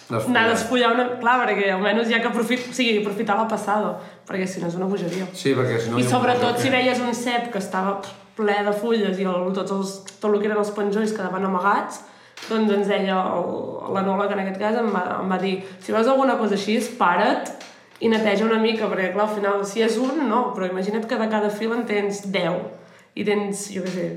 [0.09, 1.05] Anar a desfollar una...
[1.21, 2.65] Clar, perquè almenys ja que aprofit...
[2.69, 3.93] o sigui, aprofitar la passada,
[4.27, 5.27] perquè si no és una bogeria.
[5.33, 5.99] Sí, perquè si no...
[6.01, 7.99] I sobretot si que- veies un cep que estava
[8.37, 12.01] ple de fulles i el, tots els, tot el que eren els penjolls quedaven amagats,
[12.49, 13.19] doncs ens deia
[13.93, 17.51] l'enòleg en aquest cas em va, em va dir si veus alguna cosa així, para't
[18.03, 21.19] i neteja una mica, perquè clar, al final si és un, no, però imagina't que
[21.19, 22.57] de cada fil en tens 10
[23.15, 24.07] i tens, jo què sé,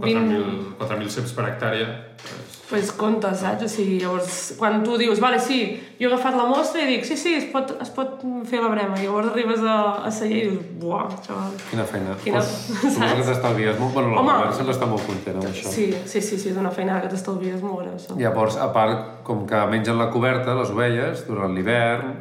[0.00, 1.90] 4.000 4.000 ceps per hectàrea.
[2.24, 3.62] Pues, pues compte, saps?
[3.64, 5.58] O sigui, llavors, quan tu dius, vale, sí,
[5.98, 8.68] jo he agafat la mostra i dic, sí, sí, es pot, es pot fer la
[8.68, 8.98] brema.
[9.00, 11.54] I llavors arribes a, a celler i dius, buah, xaval.
[11.70, 12.16] Quina feina.
[12.24, 12.50] Quina- Pues,
[12.94, 13.94] suposo que t'estalvies molt.
[13.96, 15.72] Bueno, la sempre està molt content amb això.
[15.72, 18.18] Sí, sí, sí, sí, és una feina que t'estalvies molt grossa.
[18.20, 22.12] Llavors, a part, com que mengen la coberta, les ovelles, durant l'hivern,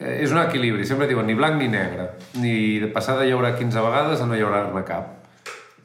[0.00, 0.84] eh, és un equilibri.
[0.90, 2.10] Sempre diuen ni blanc ni negre.
[2.42, 5.20] Ni de passar de llaurar 15 vegades a no llaurar-ne cap.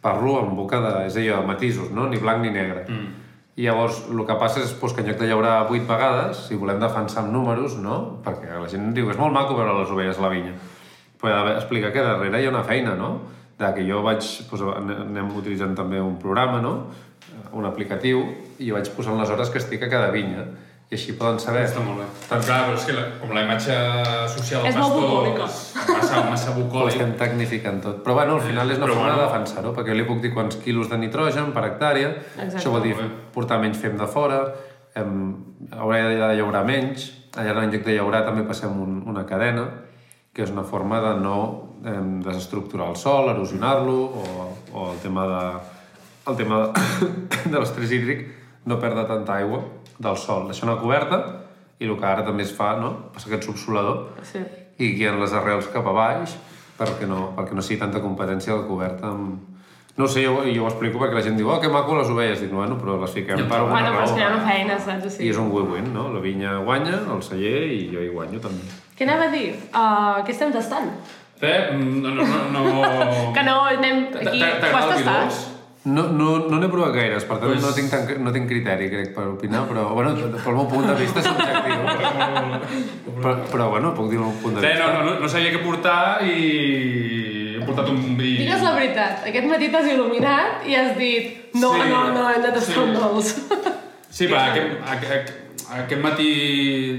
[0.02, 0.92] Parlo en boca de...
[1.10, 2.06] És allò, de matisos, no?
[2.10, 2.86] Ni blanc ni negre.
[2.88, 3.19] Mm.
[3.60, 6.56] I llavors, el que passa és doncs, que en lloc de llaurar 8 vegades, si
[6.56, 7.98] volem defensar amb números, no?
[8.24, 10.54] Perquè la gent diu, és molt maco veure les ovelles a la vinya.
[11.20, 13.10] Però ha d'explicar que darrere hi ha una feina, no?
[13.60, 14.24] De que jo vaig...
[14.48, 16.74] Doncs, anem utilitzant també un programa, no?
[17.60, 18.24] Un aplicatiu,
[18.64, 20.48] i jo vaig posant les hores que estic a cada vinya.
[20.90, 21.68] I així poden saber...
[21.68, 22.06] està molt bé.
[22.30, 23.76] Però clar, però és que la, com la imatge
[24.34, 25.46] social del És molt pastor bucòlica.
[25.46, 26.96] és massa, massa Ho bucòlic.
[26.96, 28.00] estem tecnificant tot.
[28.06, 29.20] Però bueno, al final és una Però forma bueno.
[29.22, 32.58] de defensar-ho, perquè jo li puc dir quants quilos de nitrogen per hectàrea, Exacte.
[32.58, 32.96] això vol dir
[33.36, 34.40] portar menys fem de fora,
[34.98, 35.14] em,
[35.78, 37.06] hauré de llaurar menys,
[37.38, 39.68] allà en lloc de llaurar també passem un, una cadena,
[40.34, 41.38] que és una forma de no
[41.86, 45.46] em, desestructurar el sol, erosionar-lo, o, o el tema de,
[46.34, 46.84] el tema de,
[47.54, 48.26] de l'estrès hídric,
[48.70, 49.64] no perdre tanta aigua
[50.00, 51.20] del sol, deixar una coberta,
[51.80, 52.94] i el que ara també es fa, no?
[53.14, 54.40] Passa aquest subsolador, Sí.
[54.80, 56.38] i guien les arrels cap a baix
[56.80, 59.40] perquè no, perquè no sigui tanta competència de coberta amb...
[60.00, 62.08] No ho sé, jo, jo ho explico perquè la gent diu oh, que maco les
[62.08, 62.40] ovelles.
[62.40, 64.20] Dic, bueno, però les fiquem per alguna Bueno, però és raó.
[64.22, 65.04] que una feina, saps?
[65.04, 65.30] O I sigui.
[65.34, 66.06] és un win-win, no?
[66.14, 68.64] La vinya guanya, el celler i jo hi guanyo també.
[68.96, 69.50] Què anava a dir?
[69.74, 70.88] Uh, què estem tastant?
[71.42, 71.76] Eh?
[71.76, 72.64] No, no, no, no...
[73.36, 74.40] Que no anem aquí...
[74.40, 75.49] T'agrada Ho has el vi tastat?
[75.86, 78.90] No, no, no n'he provat gaires, per tant Pues- no, tinc tan, no tinc criteri,
[78.92, 83.22] crec, per opinar, però, bueno, pel meu punt de vista és subjectiu.
[83.22, 84.88] però, però, bueno, puc dir el meu punt de Eh, vista.
[84.88, 88.36] no, no, no, no sabia què portar i he portat un vi...
[88.44, 91.88] Digues la veritat, aquest matí t'has il·luminat i has dit no, Sí.
[91.90, 92.80] no, no, hem de tastar Sí.
[92.84, 93.34] un dolç.
[94.10, 95.34] Sí, però aquest, aquest,
[95.80, 96.30] aquest matí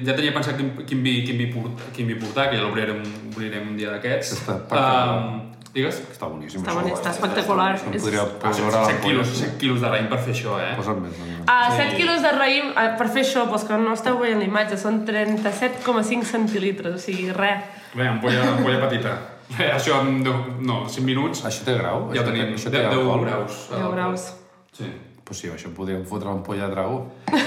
[0.06, 3.02] ja tenia pensat quin, quin, vi, quin, vi port, quin vi portar, que ja l'obrirem
[3.34, 4.32] obrirem un dia d'aquests.
[4.40, 5.16] Està espectacular.
[5.18, 6.00] Um, digues?
[6.12, 6.80] Està boníssim, Està això.
[6.80, 7.70] bonic, està espectacular.
[7.86, 10.34] Em És- podria Ah, posar 7, a 7 quilos, 7 quilos de raïm per fer
[10.34, 10.74] això, eh?
[10.76, 11.12] Posa'm més.
[11.18, 11.44] doncs.
[11.46, 14.44] A 7 quilos de raïm, eh, per fer això, pels que no esteu veient la
[14.44, 17.62] imatge, són 37,5 centilitres, o sigui, res.
[17.94, 19.18] Bé, ampolla, ampolla petita.
[19.58, 22.10] Bé, això en 10, no, 5 minuts Això té grau?
[22.14, 22.54] ja ho Això té- tenim.
[22.54, 23.20] Això 10, té 10 alcohol?
[23.24, 23.68] graus.
[23.70, 24.34] 10 graus.
[24.72, 24.92] Sí.
[25.24, 27.06] Pues sí, això podríem fotre l'ampolla de dragó.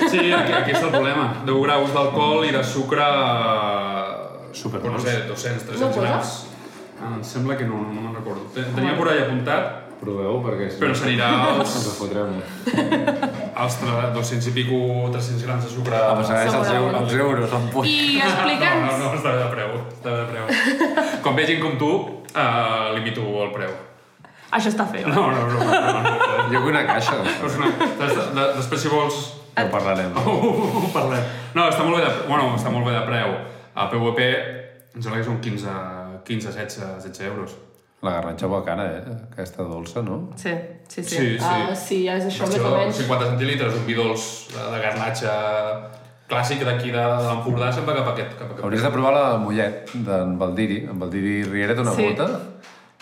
[0.09, 1.43] Sí, aquí, aquí està el problema.
[1.45, 3.03] 10 graus d'alcohol i de sucre...
[4.53, 6.01] Super no sé, 200, 300 No posa?
[6.01, 6.47] grams.
[7.01, 8.45] Ah, em sembla que no, no me'n recordo.
[8.55, 12.33] Ten- Tenia por allà apuntat, Proveu, perquè si però no s'anirà ens als, ho fotrem.
[13.55, 14.79] als tre- 200 i pico,
[15.13, 15.95] 300 grams de sucre.
[15.95, 17.87] A passar és els, euros, els euros, l'ampolla.
[17.87, 18.83] I No, explica'ns...
[18.83, 21.21] no, no, està de preu, està de preu.
[21.23, 21.91] Quan vegin com tu,
[22.35, 23.71] uh, limito el preu.
[24.53, 25.07] Això està feo.
[25.09, 26.43] No, no, no, no, no, no.
[26.51, 27.71] Jo vull una caixa una,
[28.03, 29.21] des, de, després, si vols,
[29.55, 30.11] No parlarem.
[30.17, 31.23] ho parlem.
[31.55, 33.33] No, està molt bé de, bueno, està molt bé de preu.
[33.73, 34.27] A PVP,
[34.93, 35.71] em sembla que són 15,
[36.25, 37.55] 15 16, 16 euros.
[38.03, 39.03] La garratxa va cara, eh?
[39.31, 40.29] Aquesta dolça, no?
[40.35, 40.51] Sí,
[40.89, 41.15] sí, sí.
[41.15, 41.45] Sí, sí.
[41.47, 42.97] Ah, sí, és això, més o menys.
[42.99, 45.35] 50 centilitres, un vi dolç de, de garnatxa
[46.27, 48.33] clàssic d'aquí de, de l'Empordà, se'n va cap a aquest.
[48.39, 48.63] Cap a aquest.
[48.65, 50.81] Hauries de provar la Mollet d'en Valdiri.
[50.91, 52.09] En Valdiri Riera té una Sí.
[52.09, 52.27] bota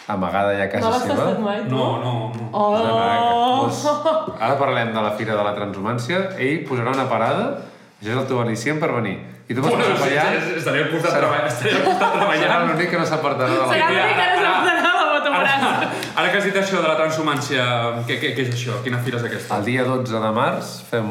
[0.07, 1.15] amagada ja a casa No l'has seva.
[1.15, 1.59] tastat mai?
[1.69, 2.49] No, no, no.
[2.51, 2.71] Oh!
[3.61, 3.85] Doncs,
[4.39, 6.23] ara parlem de la Fira de la Transhumància.
[6.37, 7.45] Ell posarà una parada,
[8.01, 9.17] això és el teu al·licient per venir.
[9.51, 11.47] I tu pots Bueno, allà, sí, estaré al costat Serà- treballant.
[11.51, 14.43] Estaré al costat serà l'únic que no s'apartarà de la Serà l'únic que no ara-
[14.45, 15.71] s'apartarà la botobrasa.
[15.71, 15.89] Ara,
[16.21, 17.65] ara que has dit això de la transhumància,
[18.07, 18.77] què, què, què és això?
[18.85, 19.57] Quina fira és aquesta?
[19.57, 21.09] El dia 12 de març fem,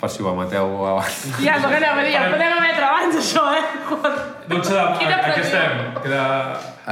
[0.00, 2.84] per si ho emeteu abans, Ja, és el que anava a dir, el podem emetre
[2.88, 3.62] abans, això, eh?
[3.92, 4.12] Joder.
[4.48, 4.84] 12 de...
[4.98, 5.62] Quina a, a què pressió.
[5.62, 6.02] estem?
[6.02, 6.24] Queda...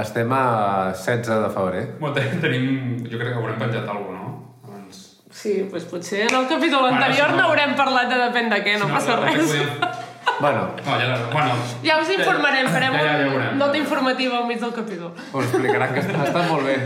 [0.04, 0.44] estem a
[0.92, 1.84] 16 de febrer.
[2.00, 2.66] Bueno, ten- tenim...
[3.10, 4.32] Jo crec que haurem penjat alguna cosa, no?
[5.36, 8.78] Sí, doncs potser en el capítol anterior si no- n'haurem parlat de depèn de què,
[8.80, 9.50] no Si passa el que res.
[9.50, 10.04] podíem-
[10.40, 13.58] Bueno, No, ja, bueno, Ja us informarem, farem ja, ja, ja veurem.
[13.58, 15.12] nota informativa al mig del capítol.
[15.32, 16.76] us explicaran que està, està molt bé.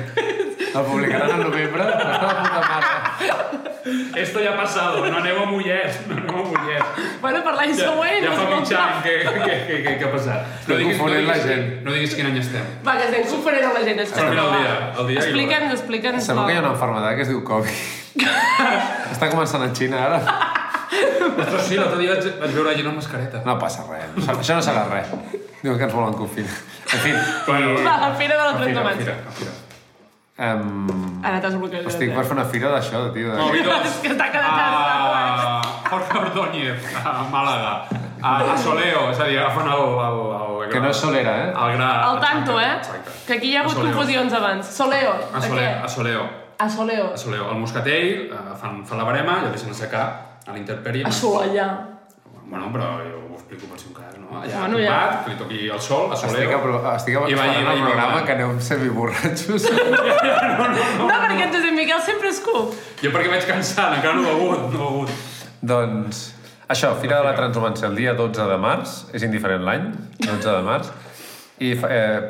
[0.70, 2.86] El publicaran al novembre, està de puta mare.
[4.20, 6.84] Esto ya ha pasado, no aneu a Mollet, no aneu a Mollet.
[7.22, 8.22] Bueno, per l'any Ja, següent...
[8.22, 10.46] ja fa doncs, mig any que, que, que, que, que ha passat.
[10.60, 11.66] Estem confonent la gent.
[11.82, 12.70] No diguis quin any estem.
[12.86, 14.04] Va, que estem confonent amb la gent.
[14.14, 16.26] Però mira el dia, el dia Explica'ns, explica'ns.
[16.30, 17.74] Sabeu que hi ha una malaltia que es diu Covid.
[19.16, 20.20] està començant a Xina ara.
[20.90, 23.42] Ostres, sí, l'altre dia vaig, vaig veure gent amb mascareta.
[23.46, 25.10] No passa res, això no serà res.
[25.62, 26.56] Diuen que ens volen confinar.
[26.92, 27.12] En fi,
[27.46, 29.04] Bueno, Va, la fira de la a fira, a Transhumància.
[29.04, 29.52] fira, a fira.
[30.40, 31.86] um, Ara t'has bloquejat.
[31.92, 32.14] estic eh?
[32.16, 33.34] per fer una fira d'això, tio.
[33.36, 33.58] No, De...
[33.58, 33.84] Vitos.
[33.90, 37.72] És que està quedant a Jorge Ordóñez, a Màlaga,
[38.22, 39.84] a, a Soleo, és a dir, agafen el...
[40.06, 41.46] el, el, Que no és solera, eh?
[41.50, 41.86] El gra...
[42.10, 42.74] Al tanto, eh?
[42.76, 43.10] Exacte.
[43.26, 44.66] Que aquí hi ha hagut confusions abans.
[44.70, 45.14] Soleo.
[45.34, 46.26] A Soleo, a Soleo.
[46.58, 47.06] A Soleo.
[47.14, 47.48] A Soleo.
[47.50, 50.04] El moscatell, eh, fan, fan la barema i el deixen assecar
[50.50, 51.04] a l'intempèrie.
[51.06, 51.68] A Solellà.
[52.50, 54.26] Bueno, però jo ho explico per si un cas, no?
[54.40, 54.94] Allà, Bueno, bueno, ja.
[55.12, 55.24] ja.
[55.24, 56.56] que li toqui el sol, a Estic, Soleo.
[56.58, 58.50] a, pro- estic a, I va- i esperant va- el i va- programa que aneu
[58.60, 59.62] semi-borratxos.
[60.98, 62.74] No, perquè en Josep Miquel sempre escup.
[63.02, 65.10] Jo perquè vaig cansat, encara no he begut, no he begut.
[65.62, 66.20] doncs,
[66.68, 70.62] això, Fira de la Transhumància el dia 12 de març, és indiferent l'any, 12 de
[70.66, 70.90] març,
[71.60, 72.20] i fa, eh,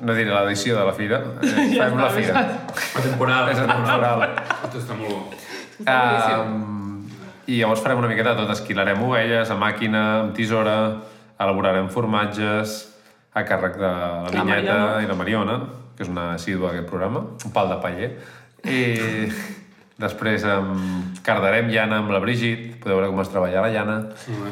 [0.00, 2.44] no diré l'edició de la fira, eh, Ja fem la està, fira.
[2.94, 3.50] La temporada.
[3.52, 4.28] És atemporal.
[4.64, 5.22] Esto està molt bo.
[5.84, 6.73] Um,
[7.46, 10.76] I llavors farem una miqueta de tot, esquilarem ovelles a màquina, amb tisora,
[11.40, 12.78] elaborarem formatges
[13.34, 15.02] a càrrec de la La Vinyeta Mariona.
[15.02, 15.58] i la Mariona,
[15.96, 18.10] que és una assídua d'aquest programa, un pal de paller.
[18.64, 18.80] I
[20.04, 20.78] després um,
[21.26, 23.98] cardarem llana amb la Brigitte, podeu veure com es treballa la llana.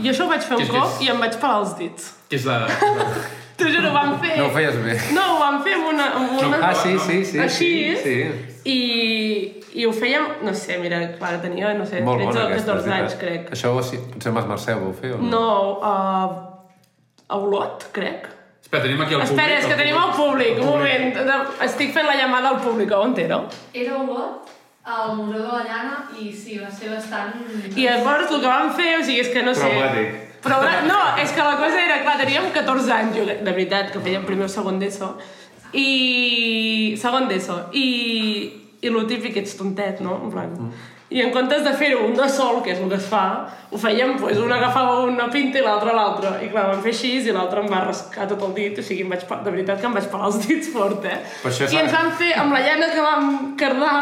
[0.02, 1.06] Jo això ho vaig fer un que cop és?
[1.06, 2.12] i em vaig pelar els dits.
[2.28, 2.60] Què és la...
[3.56, 4.36] T'ho juro, ho vam fer...
[4.38, 4.94] No ho feies bé.
[5.14, 6.06] No, ho vam fer amb una...
[6.18, 6.60] Amb una...
[6.68, 7.38] Ah, sí, sí, sí.
[7.38, 7.68] Així,
[8.02, 8.70] sí, sí.
[8.72, 8.78] I,
[9.72, 12.74] I ho fèiem, no sé, mira, clar, tenia, no sé, Molt 13 bona o aquesta,
[12.76, 13.50] 14 és anys, crec.
[13.56, 15.30] Això sí, potser amb Mercè ho vau fer o no?
[15.32, 15.46] No,
[15.80, 16.34] uh,
[17.32, 18.26] a Olot, crec.
[18.62, 19.32] Espera, tenim aquí el públic.
[19.32, 21.06] Espera, és que tenim el públic, un moment.
[21.30, 23.40] De- Estic fent la llamada al públic, on era?
[23.72, 24.52] Era Olot,
[24.84, 27.32] al Museu de la Llana, i sí, va ser bastant...
[27.72, 29.64] I llavors el que vam fer, o sigui, és que no sé...
[29.70, 30.18] Traumàtic.
[30.42, 30.56] Però
[30.88, 34.24] no, és que la cosa era, clar, teníem 14 anys, jo, de veritat, que fèiem
[34.26, 35.12] primer o segon d'ESO,
[35.78, 36.96] i...
[37.00, 37.86] segon d'ESO, i...
[38.82, 40.18] i lo típic, ets tontet, no?
[40.26, 40.50] En plan...
[40.58, 40.72] Mm.
[41.12, 43.76] I en comptes de fer-ho un de sol, que és el que es fa, ho
[43.76, 46.30] fèiem, doncs, un agafava una pinta i l'altre l'altre.
[46.40, 49.04] I clar, vam fer així i l'altre em va rascar tot el dit, o sigui,
[49.04, 51.18] em vaig, pa- de veritat que em vaig pelar els dits fort, eh?
[51.50, 53.28] Això I ens van fer, amb la llana que vam
[53.60, 53.98] cardar,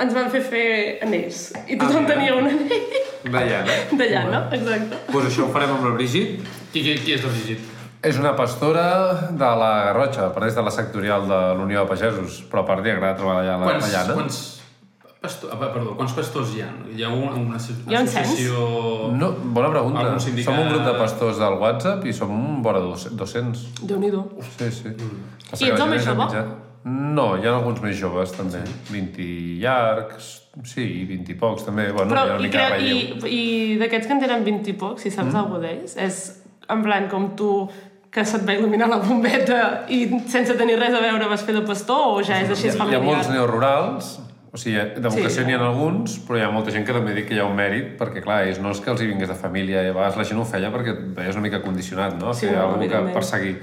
[0.00, 0.64] ens van fer fer
[1.04, 1.42] anells.
[1.68, 2.14] I tothom mira.
[2.14, 2.96] tenia un anell
[3.36, 3.76] De llana.
[4.00, 5.02] de llana, exacte.
[5.12, 6.40] Doncs això ho farem amb la Brigitte.
[6.72, 7.76] Qui, qui, qui és la Brigitte?
[8.02, 8.84] És una pastora
[9.28, 13.18] de la Garrotxa, pertany de la sectorial de l'Unió de Pagesos, però part li agrada
[13.18, 14.14] treballar la, Quants, la llana.
[14.16, 14.38] quants,
[15.20, 16.70] pastor, ah, perdó, quants pastors hi ha?
[16.96, 18.22] Hi ha una, una, Hi ha un cens?
[18.22, 19.10] associació...
[19.20, 20.06] No, bona pregunta.
[20.24, 23.66] Sindicat- Som un grup de pastors del WhatsApp i som vora dos- 200.
[23.84, 24.24] Déu-n'hi-do.
[24.56, 24.88] Sí, sí.
[24.96, 25.20] Mm.
[25.60, 26.16] I ets home jove?
[26.24, 26.44] mitjà.
[26.88, 28.62] No, hi ha alguns més joves també.
[28.88, 29.28] 20
[29.60, 30.30] llargs,
[30.64, 31.90] sí, 20 i pocs també.
[31.92, 32.78] Bueno, Però, hi ha una i, mica de cre...
[32.78, 33.28] relleu.
[33.28, 33.40] i,
[33.74, 35.42] i d'aquests que en tenen 20 i pocs, si saps mm.
[35.42, 36.22] alguna d'ells, és
[36.70, 37.50] en plan com tu
[38.10, 41.62] que se't va il·luminar la bombeta i sense tenir res a veure vas fer de
[41.66, 43.00] pastor o ja és així ha, hi familiar?
[43.00, 44.08] ha molts neorurals,
[44.50, 45.46] o sigui, de vocació Sí.
[45.46, 47.54] n'hi ha alguns, però hi ha molta gent que també dic que hi ha un
[47.54, 50.16] mèrit, perquè clar, ells no és que els hi vingués de família, i a vegades
[50.18, 52.34] la gent ho feia perquè et veies una mica condicionat, no?
[52.34, 53.60] Sí, Fer no, alguna que perseguir.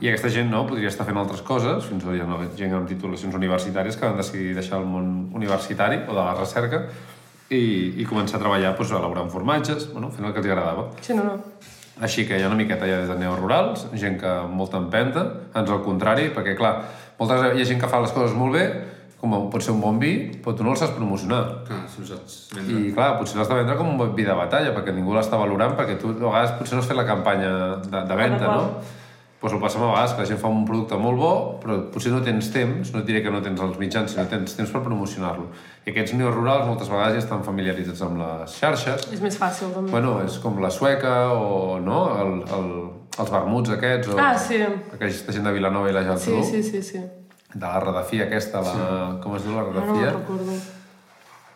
[0.00, 2.72] I aquesta gent no, podria estar fent altres coses, fins i tot hi ha gent
[2.78, 6.84] amb titulacions universitàries que van decidir deixar el món universitari o de la recerca
[7.50, 10.88] i, i començar a treballar doncs, elaborant formatges, bueno, fent el que els agradava.
[11.02, 11.36] Sí, no, no.
[12.00, 15.26] Així que hi ha una miqueta ja des de neorurals, gent que amb molta empenta,
[15.52, 16.72] ans al contrari, perquè clar,
[17.18, 18.64] moltes vegades hi ha gent que fa les coses molt bé,
[19.22, 21.42] com pot ser un bon vi, però tu no el saps promocionar.
[21.70, 22.80] Ah, si saps vendre.
[22.88, 25.76] I clar, potser l'has de vendre com un vi de batalla, perquè ningú l'està valorant,
[25.78, 27.52] perquè tu a vegades potser no has fet la campanya
[27.84, 28.64] de, de venda, no?
[29.42, 32.12] Doncs ho passa a vegades, que la gent fa un producte molt bo, però potser
[32.14, 34.82] no tens temps, no et diré que no tens els mitjans, sinó tens temps per
[34.84, 35.48] promocionar-lo.
[35.84, 39.90] I aquests neorurals moltes vegades ja estan familiaritzats amb les xarxes, És més fàcil, també.
[39.90, 42.04] Bueno, és com la sueca o no?
[42.22, 42.68] el, el,
[43.18, 44.60] els vermuts aquests o Ah, sí.
[44.94, 47.02] aquesta gent de Vilanova i la Sí, Geltrú sí, sí, sí.
[47.52, 49.18] de la redafia aquesta, la...
[49.20, 50.06] com es diu la No, no redafia?
[50.06, 50.60] me'n recordo.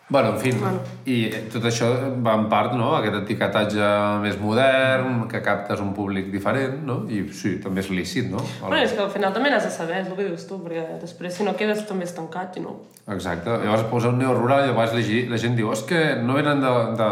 [0.09, 0.79] Bueno, en fi, Bueno.
[1.05, 1.17] i
[1.51, 1.89] tot això
[2.23, 3.87] va en part, no?, aquest etiquetatge
[4.23, 7.01] més modern, que captes un públic diferent, no?
[7.11, 8.39] I sí, també és lícit, no?
[8.39, 8.69] El...
[8.69, 10.85] Bueno, és que al final també n'has de saber, és el que dius tu, perquè
[11.03, 12.77] després si no quedes també estancat i no...
[13.11, 13.51] Exacte.
[13.65, 16.63] Llavors posa un neorural i llavors la, gi- la gent diu és que no venen
[16.63, 16.71] de...
[17.03, 17.09] de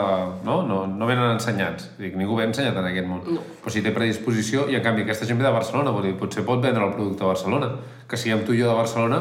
[0.47, 0.61] no?
[0.67, 1.91] No, no venen ensenyats.
[1.99, 3.25] Dic, ningú ve ensenyat en aquest món.
[3.27, 3.43] No.
[3.65, 6.47] Però si té predisposició, i en canvi aquesta gent ve de Barcelona, vull dir, potser
[6.47, 7.73] pot vendre el producte a Barcelona.
[8.07, 9.21] Que siguem tu i jo de Barcelona,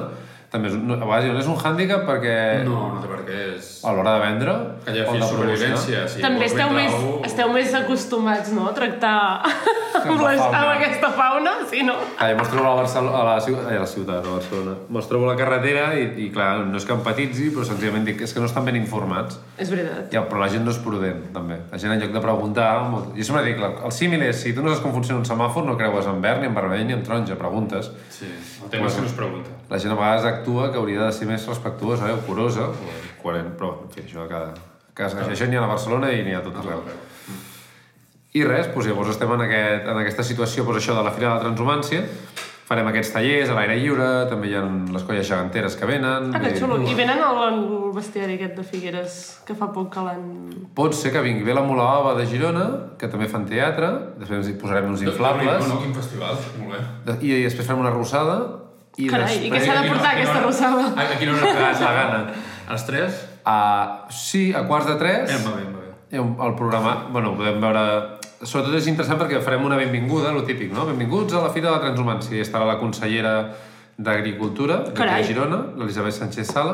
[0.53, 2.35] també és, un- no, a vegades no és un hàndicap perquè
[2.67, 3.39] No, no té per què.
[3.57, 3.71] És...
[3.83, 4.53] a l'hora de vendre
[4.85, 6.03] Que hi ha o promocionar, supervivència.
[6.13, 9.15] Si també esteu més, cosa- esteu més acostumats, no?, a tractar
[10.03, 10.59] amb, la les, fauna.
[10.61, 11.95] amb aquesta fauna, sí, no?
[12.19, 14.75] Ah, jo trobo a, Barcelona, a, la, ciutat, a la ciutat, a Barcelona.
[14.93, 18.21] Me'ls trobo a la carretera i, i clar, no és que empatitzi, però senzillament dic
[18.27, 19.39] és que no estan ben informats.
[19.57, 20.07] És veritat.
[20.13, 21.59] Ja, però la gent no és prudent, també.
[21.73, 22.69] La gent, en lloc de preguntar...
[22.93, 23.11] Molt...
[23.17, 25.65] Jo sempre dic, la- el símil és, si tu no saps com funciona un semàfor,
[25.65, 27.89] no creues en verd, ni en vermell, ni en taronja, preguntes.
[28.13, 28.29] Sí,
[28.63, 29.49] el tema és que no es pregunta.
[29.69, 32.93] La gent a vegades actua que hauria de ser més respectuosa, eh, o curosa, o
[33.23, 34.53] coherent, però, en fi, això de cada...
[34.93, 35.27] cada...
[35.31, 36.83] Això n'hi ha a Barcelona i n'hi ha a tot arreu.
[38.33, 41.29] I res, doncs llavors estem en, aquest, en aquesta situació, doncs això de la Fira
[41.29, 41.99] de la Transhumància,
[42.65, 44.63] farem aquests tallers a l'aire lliure, també hi ha
[44.95, 46.31] les colles geganteres que venen...
[46.33, 46.79] Ah, que i- xulo.
[46.81, 47.59] I venen al, al
[47.93, 50.23] bestiari aquest de Figueres, que fa poc que l'han...
[50.73, 52.65] Pot ser que vingui bé la Mula Ova de Girona,
[52.97, 57.19] que també fan teatre, després hi posarem uns inflables, No, quin festival, molt bé.
[57.21, 58.39] i, i després farem una rosada,
[58.97, 59.65] i Carai, i què després...
[59.67, 60.83] s'ha de portar aquesta rosada?
[60.95, 62.19] A, a quina hora Ah, la gana.
[62.67, 63.21] A les 3?
[63.45, 63.55] A,
[64.09, 65.93] sí, a quarts de tres, Eh, va bé, va bé.
[66.11, 67.83] hi un- el programa, bueno, podem veure...
[68.43, 70.85] Sobretot és interessant perquè farem una benvinguda, lo típic, no?
[70.85, 72.35] Benvinguts a la Fira de la Transhumància.
[72.35, 73.33] I estarà la consellera
[73.97, 76.73] d'Agricultura, de Girona, l'Elisabet Sánchez Sala,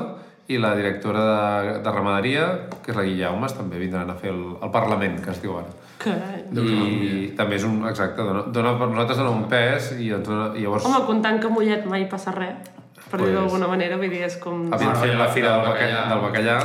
[0.50, 2.46] i la directora de, de Ramaderia,
[2.82, 5.70] que és la Guillaumes, també vindran a fer el, el Parlament, que es diu ara.
[6.02, 6.42] Carai.
[6.56, 7.84] I també és un...
[7.90, 10.88] Exacte, dona, dona, per nosaltres dona un pes i, ens dona, i llavors...
[10.90, 12.72] Home, comptant que a Mollet mai passa res,
[13.10, 14.68] per Pues- d'alguna manera, vull dir, és com...
[14.74, 16.02] Havien fet la fira del bacallà.
[16.14, 16.58] del bacallà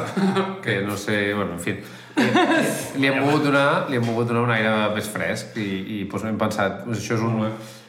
[0.65, 1.77] que no sé, bueno, en fi.
[3.01, 6.29] Li hem volgut donar, li hem volgut donar un aire més fresc i, i doncs
[6.31, 7.41] hem pensat, doncs això és un,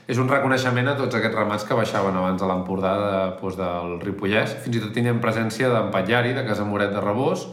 [0.08, 3.96] és un reconeixement a tots aquests ramats que baixaven abans a l'Empordà de, doncs del
[4.04, 4.54] Ripollès.
[4.66, 7.48] Fins i tot teníem presència d'en Patllari, de Casa Moret de Rebós,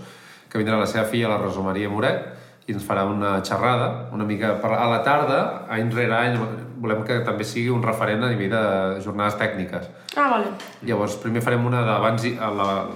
[0.52, 2.26] que vindrà la seva filla, la Rosa Maria Moret,
[2.68, 5.38] i ens farà una xerrada, una mica per, a la tarda,
[5.72, 6.36] any rere any,
[6.82, 9.88] volem que també sigui un referent a nivell de jornades tècniques.
[10.14, 10.52] Ah, vale.
[10.86, 12.86] Llavors, primer farem una d'abans i, a la-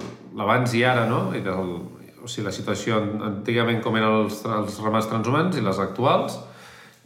[0.77, 1.33] i ara, no?
[1.35, 1.73] I del,
[2.23, 6.37] o sigui, la situació an- antigament com eren els, els ramats transhumants i les actuals.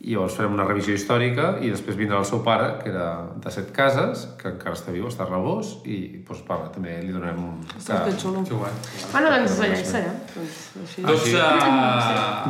[0.02, 3.08] I llavors farem una revisió històrica i després vindrà el seu pare, que era
[3.44, 7.14] de set cases, que encara està viu, està a Rebós, i doncs, parla, també li
[7.14, 7.60] donarem un...
[7.78, 8.42] Ostres, que xulo.
[8.48, 8.74] Que guai.
[9.12, 10.18] Bueno, doncs allà hi serem.
[10.34, 11.06] Doncs, així.
[11.06, 11.46] 12...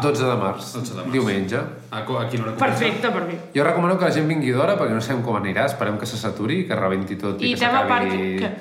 [0.08, 1.14] 12 de març, 12 de març.
[1.18, 1.64] diumenge.
[1.92, 2.60] A, a quina hora comença?
[2.64, 3.40] Perfecte, per mi.
[3.58, 6.20] Jo recomano que la gent vingui d'hora perquè no sabem com anirà, esperem que se
[6.22, 8.38] saturi, que rebenti tot i, I que tema s'acabi...
[8.40, 8.54] què?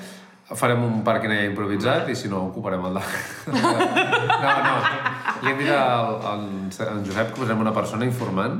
[0.58, 3.02] Farem un pàrquing allà improvisat i si no ocuparem el de...
[3.54, 4.74] no, no.
[5.44, 6.44] Li hem dit al, al,
[6.90, 8.58] al Josep que posarem una persona informant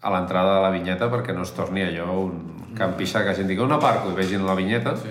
[0.00, 3.50] a l'entrada de la vinyeta perquè no es torni allò un campixar que la gent
[3.50, 4.94] digui on aparco i vegin la vinyeta.
[4.96, 5.10] Sí.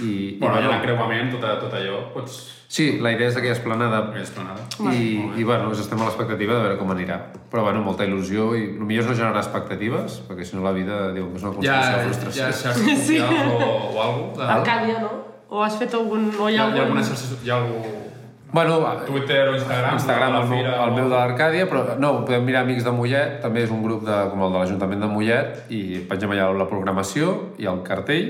[0.00, 2.38] I, Bueno, i, allà l'encreuament, tot, tot allò, pots...
[2.74, 4.64] Sí, la idea és aquella esplanada És planada.
[4.90, 7.18] i, i bueno, estem a l'expectativa de veure com anirà.
[7.52, 10.72] Però bueno, molta il·lusió i el millor és no generar expectatives, perquè si no la
[10.74, 12.42] vida diu que és una Ja, construcció de frustració.
[12.42, 13.20] ja xarxes Sí.
[13.20, 14.48] o, o alguna cosa?
[14.56, 15.12] Arcàdia, no?
[15.54, 16.28] O has fet algun...
[16.34, 16.82] O hi ha ha, hi ha algun...
[16.88, 17.36] alguna xarxa...
[17.46, 17.82] Hi ha algú...
[18.54, 18.74] Bueno,
[19.06, 19.94] Twitter o Instagram?
[19.98, 22.92] Instagram, el meu, fira el o- meu de l'Arcàdia, però no, podem mirar Amics de
[22.94, 26.46] Mollet, també és un grup de, com el de l'Ajuntament de Mollet, i pengem allà
[26.54, 28.28] la programació i el cartell,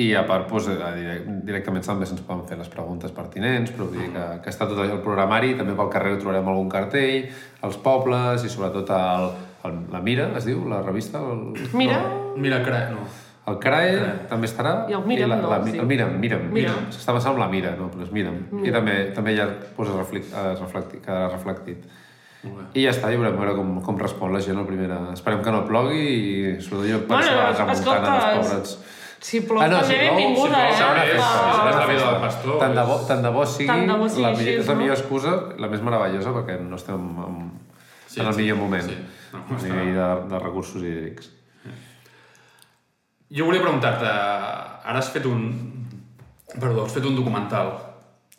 [0.00, 3.90] i a part, doncs, a direct, directament també se'ns poden fer les preguntes pertinents, però
[3.90, 7.28] vull dir que, que està tot allò al programari, també pel carrer trobarem algun cartell,
[7.66, 9.28] els pobles i sobretot el,
[9.68, 11.20] el, la Mira, es diu, la revista?
[11.20, 12.86] El, Mira, No, Mira, cre...
[12.94, 13.04] no.
[13.50, 13.94] El CRAE
[14.30, 14.74] també estarà.
[14.90, 15.76] I el Mira'm, la, no, la, sí.
[15.78, 16.46] El Mira'm, Mira'm.
[16.54, 16.86] Mira'm.
[16.94, 18.38] S'està passant amb la Mira, no, però és Mira'm.
[18.64, 21.84] I també, també ja posa eh, reflectit, quedarà reflectit.
[22.40, 22.62] Bé.
[22.80, 24.86] I ja està, ja veurem veure com, com respon la gent el primer...
[25.12, 28.70] Esperem que no plogui i sobretot jo penso Bueno, a la tramuntana escolta, dels pobrets.
[29.20, 31.18] si plou Ah, no, també si plou, benvinguda, si plou, serà una eh?
[31.20, 32.12] serà una la vida festa.
[32.14, 34.46] del pastor, Tant de bo, tant de bo sigui, Tant de bo sigui la, així,
[34.46, 34.80] millor, és la no?
[34.80, 37.36] millor excusa, la més meravellosa, perquè no estem en,
[38.10, 38.96] Sí, en el millor moment sí.
[39.34, 41.28] No, a nivell de, de recursos hídrics.
[43.30, 45.44] Jo volia preguntar-te, ara has fet un...
[46.58, 47.76] Perdó, has fet un documental.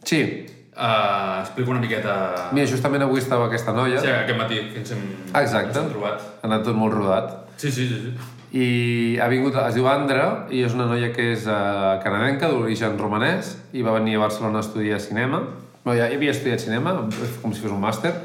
[0.04, 0.24] Sí,
[0.72, 2.14] Uh, explica una miqueta...
[2.56, 5.02] mira, justament avui estava aquesta noia, Sí, aquest matí que ens hem,
[5.36, 5.68] Exacte.
[5.68, 6.22] ens hem trobat.
[6.40, 7.98] ha anat tot molt rodat, Sí, sí, sí.
[8.00, 8.14] sí.
[8.58, 12.96] i ha vingut, es diu Andra, i és una noia que és uh, canadenca, d'origen
[12.98, 15.42] romanès, i va venir a Barcelona a estudiar cinema.
[15.84, 16.96] No, ja havia estudiat cinema,
[17.44, 18.16] com si fos un màster,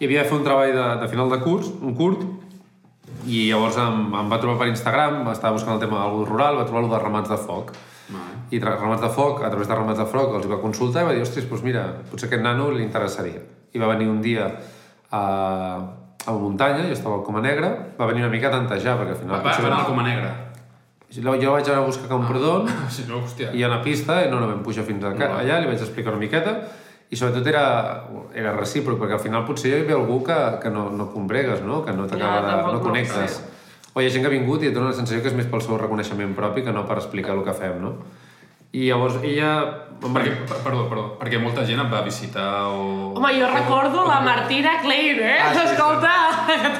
[0.00, 2.24] i havia de fer un treball de, de final de curs, un curt,
[3.26, 6.64] i llavors em, em va trobar per Instagram, estava buscant el tema d'algú rural, va
[6.68, 7.72] trobar lo de ramats de foc.
[8.04, 8.34] Vale.
[8.52, 11.06] i tra- ramats de foc, a través de ramats de foc, els va consultar i
[11.08, 13.40] va dir, ostres, doncs mira, potser aquest nano li interessaria.
[13.72, 14.44] I va venir un dia
[15.10, 15.22] a,
[16.26, 19.14] a la muntanya, jo estava al Coma Negra, va venir una mica a tantejar, perquè
[19.16, 19.40] al final...
[19.40, 20.34] Va, va anar al Coma Negra.
[21.14, 23.52] Jo jo vaig anar a buscar Camprodon Si no, hòstia.
[23.54, 25.28] i a la pista, i no, no vam pujar fins a, No.
[25.40, 26.56] allà, li vaig explicar una miqueta,
[27.14, 27.64] i sobretot era,
[28.34, 31.84] era recíproc, perquè al final potser hi havia algú que, que no, no combregues, no?
[31.86, 32.62] que no t'acaba Ja, de...
[32.66, 33.38] no no, connectes.
[33.94, 35.46] O hi ha gent que ha vingut i et dona la sensació que és més
[35.46, 37.94] pel seu reconeixement propi que no per explicar el que fem, no?
[38.74, 39.50] I llavors ella...
[40.04, 43.12] Perquè, per- perdó, perdó, perquè molta gent et va visitar o...
[43.14, 45.36] Home, jo recordo la Martina Klein, eh?
[45.38, 45.76] Ah, sí, sí.
[45.76, 46.10] Escolta,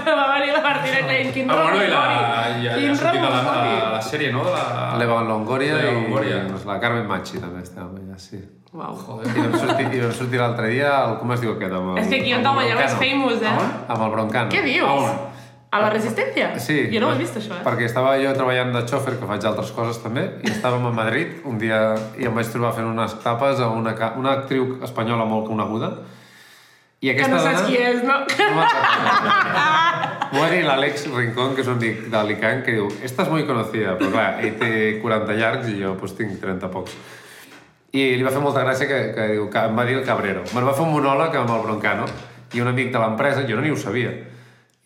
[0.03, 2.99] que va venir la Martina Klein, quin Ah, bueno, i la, ja, ja Quin ha
[2.99, 3.78] sortit a la, a rebombori.
[3.95, 4.43] la sèrie, no?
[4.49, 4.64] De la...
[4.99, 6.43] L'Eva Longoria, L'Eva i Longoria.
[6.51, 8.43] doncs, la Carmen Machi també estava ella, sí.
[8.75, 8.97] Uau.
[8.99, 9.31] Joder.
[9.31, 11.75] I vam sortir, i vam sortir l'altre dia, el, com es diu aquest?
[11.79, 13.53] Amb el, És que aquí on amb el te'l és famous, eh?
[13.95, 14.51] Amb el Broncano.
[14.51, 14.89] Què dius?
[14.91, 15.31] on?
[15.75, 16.49] A la Resistència?
[16.62, 16.77] Sí.
[16.91, 17.62] Jo no ho he vist, això, eh?
[17.66, 21.47] Perquè estava jo treballant de xòfer, que faig altres coses també, i estàvem a Madrid
[21.51, 21.81] un dia
[22.18, 25.95] i em vaig trobar fent unes tapes a una, una actriu espanyola molt coneguda.
[27.03, 27.68] I Que aquesta no saps dona...
[27.68, 28.20] qui és, no?
[28.55, 28.62] No
[30.35, 33.47] M'ho va dir l'Àlex Rincón, que és un amic d'Alicant, que diu, esta és muy
[33.47, 34.70] conocida, però clar, ell té
[35.03, 36.97] 40 llargs i jo pues, tinc 30 pocs.
[37.95, 40.43] I li va fer molta gràcia que, que diu, que em va dir el Cabrero.
[40.55, 42.09] Me'n va fer un monòleg amb el Broncano
[42.55, 44.11] i un amic de l'empresa, jo no ni ho sabia.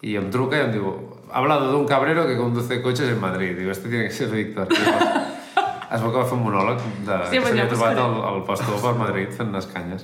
[0.05, 0.93] I em truca i em diu,
[1.33, 3.57] ha hablado de un cabrero que conduce coches en Madrid.
[3.59, 4.69] Diu, este tiene que ser Víctor.
[5.89, 8.43] Es veu que va fer un monòleg de, Sí, que s'havia ja trobat el, el
[8.45, 10.03] pastor per Madrid fent unes canyes.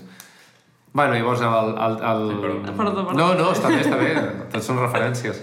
[0.97, 1.73] Bueno, llavors el...
[1.87, 2.23] el, el...
[2.41, 2.77] perdó.
[2.79, 3.17] Perdó, perdó.
[3.19, 4.15] No, no, està bé, està bé.
[4.49, 5.43] Tots són referències.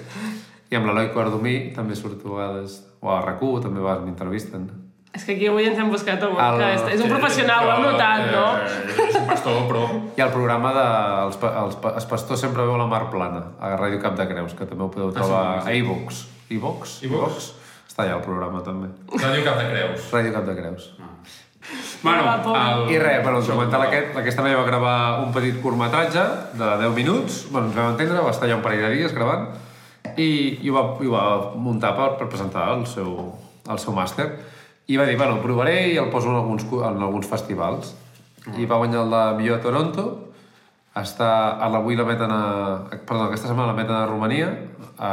[0.72, 2.80] I amb l'Eloi Cordomí també surto a vegades...
[3.02, 4.66] O a RAC1 també vas, m'intervisten.
[5.12, 6.38] És que aquí avui ens hem buscat un...
[6.40, 8.44] El- que és, és un professional, ho hem notat, no?
[8.64, 9.82] Eh, és un pastor, però...
[10.16, 10.86] I el programa de...
[11.28, 14.28] Els, pa- els, pa- els pastors sempre veu la mar plana, a Ràdio Cap de
[14.30, 16.22] Creus, que també ho podeu trobar Ah, sí, a iVox.
[16.56, 16.94] iVox?
[17.10, 17.50] iVox?
[17.92, 18.88] Està allà el programa, també.
[19.12, 20.06] Ràdio Cap de Creus.
[20.16, 20.86] Ràdio Cap de Creus.
[22.02, 22.62] Bueno, Va, pobre.
[22.72, 22.86] el...
[22.96, 24.96] I res, bueno, el documental aquest, aquesta noia va gravar
[25.26, 26.24] un petit curtmetratge
[26.58, 29.44] de 10 minuts, bueno, ens vam entendre, va estar allà un parell de dies gravant,
[30.16, 30.30] i,
[30.64, 31.26] i, ho, va, i ho va
[31.62, 33.12] muntar per, per presentar el seu,
[33.70, 34.32] el seu màster.
[34.92, 37.94] I va dir, bueno, el provaré i el poso en alguns, en alguns festivals.
[38.58, 40.06] I va guanyar el de millor a Toronto,
[40.98, 41.28] està,
[41.64, 42.42] a l'avui la meten a...
[43.08, 44.50] Perdó, aquesta setmana la meten a Romania,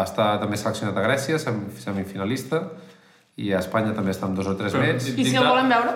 [0.00, 2.62] està també seleccionat a Grècia, sem- semifinalista,
[3.38, 5.12] i a Espanya també està amb dos o tres Però- més.
[5.14, 5.92] I si el volen veure?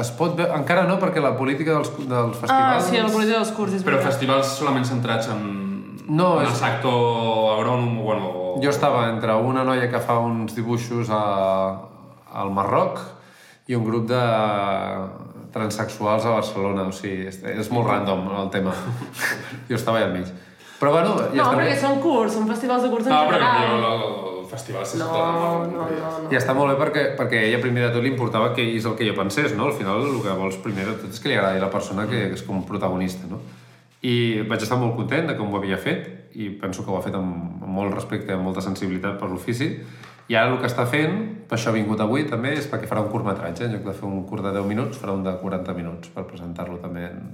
[0.00, 0.54] Es pot veure...
[0.56, 2.86] Encara no, perquè la política dels, dels Ah, festivals...
[2.88, 4.12] sí, la política dels curs, és Però veritat.
[4.14, 5.42] festivals solament centrats en...
[6.08, 8.30] No, en és- el sector agrònom, bueno...
[8.30, 11.20] o- Jo estava entre una noia que fa uns dibuixos a,
[12.34, 13.00] al Marroc
[13.70, 14.20] i un grup de
[15.52, 18.74] transexuals a Barcelona, o sigui, és, és molt random el tema.
[19.70, 20.30] jo estava allà enmig.
[20.80, 21.80] Però bueno, ja No, està perquè bé.
[21.80, 23.74] són curs, són festivals de curs en No, però general.
[23.76, 26.30] el, el festival No, no, no, no.
[26.32, 28.94] Ja està molt bé perquè, perquè ella primer de tot li importava que és el
[28.96, 29.66] que jo pensés, no?
[29.68, 32.30] Al final el que vols primer de tot és que li agradi la persona que
[32.32, 33.42] és com protagonista, no?
[34.00, 37.04] I vaig estar molt content de com ho havia fet i penso que ho ha
[37.04, 39.74] fet amb, amb molt respecte i amb molta sensibilitat per l'ofici
[40.30, 41.16] i ara el que està fent,
[41.50, 44.06] per això ha vingut avui també, és perquè farà un curtmetratge, en lloc de fer
[44.06, 47.24] un curt de 10 minuts, farà un de 40 minuts per presentar-lo també en...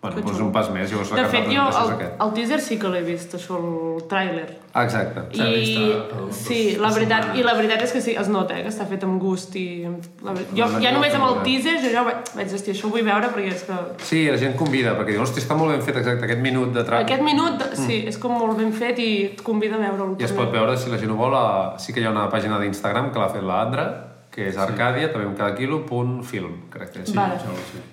[0.00, 0.46] Bueno, Que doncs xulo.
[0.46, 3.02] un pas més, llavors la De fet, de jo el, el teaser sí que l'he
[3.04, 4.46] vist, això, el tràiler.
[4.72, 5.26] Ah, exacte.
[5.36, 7.40] S'ha I vist, dos- sí, la veritat, setmanes.
[7.40, 9.84] i la veritat és que sí, es nota, eh, que està fet amb gust i...
[10.24, 12.56] La, ver- jo, No, ja no, només amb el teaser jo ja vaig, vaig dir,
[12.56, 13.76] hòstia, això ho vull veure perquè és que...
[14.08, 16.86] Sí, la gent convida, perquè diu, hosti, està molt ben fet exacte, aquest minut de
[16.88, 17.04] tràmit.
[17.04, 20.16] Aquest minut, sí, és com molt ben fet i et convida a veure'l.
[20.18, 21.76] I es pot veure, si la gent ho vol, a...
[21.76, 23.86] sí que hi ha una pàgina d'Instagram que l'ha fet la Andra,
[24.32, 27.12] que és Arcàdia, també un cada quilo, punt film, crec que és.
[27.12, 27.36] Vale.
[27.36, 27.88] Sembla que sí.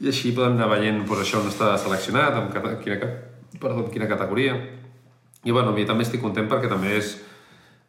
[0.00, 2.76] I així podem anar veient doncs, això on està seleccionat, cata...
[2.80, 3.10] quina,
[3.60, 4.54] perdó, amb quina categoria.
[5.44, 7.18] I bueno, mi també estic content perquè també és...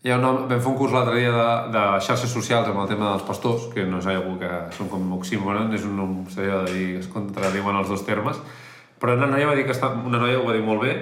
[0.01, 0.32] Ha una...
[0.49, 3.70] Vam fer un curs l'altre dia de, de xarxes socials amb el tema dels pastors,
[3.72, 7.09] que no és algú que són com oxímoron, és un, un seria de dir, es
[7.12, 8.41] contradiuen els dos termes,
[8.99, 10.95] però una noia va dir que està, una noia ho va dir molt bé,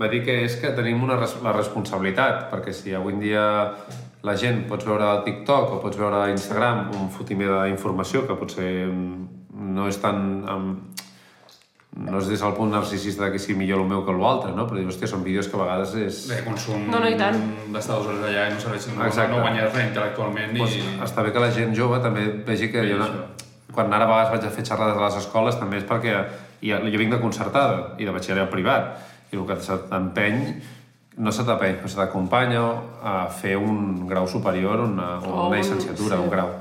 [0.00, 3.44] va dir que és que tenim una, la responsabilitat, perquè si avui en dia
[4.26, 9.39] la gent pots veure TikTok o pots veure Instagram un fotimer d'informació que potser mm,
[9.60, 10.20] no és tan...
[10.48, 10.70] Um,
[11.90, 14.62] no és des del punt narcisista de que sigui millor el meu que l'altre, no?
[14.70, 16.20] Però dius, hòstia, són vídeos que a vegades és...
[16.30, 17.34] De consum No, no, i tant.
[17.74, 19.32] d'estar dues hores allà i no serveixen, no, Exacte.
[19.34, 20.84] no guanyes res intel·lectualment Pues, i...
[21.02, 22.84] està bé que la gent jove també vegi que...
[22.86, 23.10] Sí, Jo,
[23.74, 26.14] quan ara a vegades vaig a fer xerrades a les escoles també és perquè
[26.62, 28.94] i jo vinc de concertada i de batxillerat privat
[29.34, 29.58] i el que
[29.90, 30.40] t'empeny
[31.20, 32.62] no se t'empeny, però se t'acompanya
[33.02, 36.22] a fer un grau superior, una, una un- llicenciatura, sí.
[36.22, 36.54] un grau.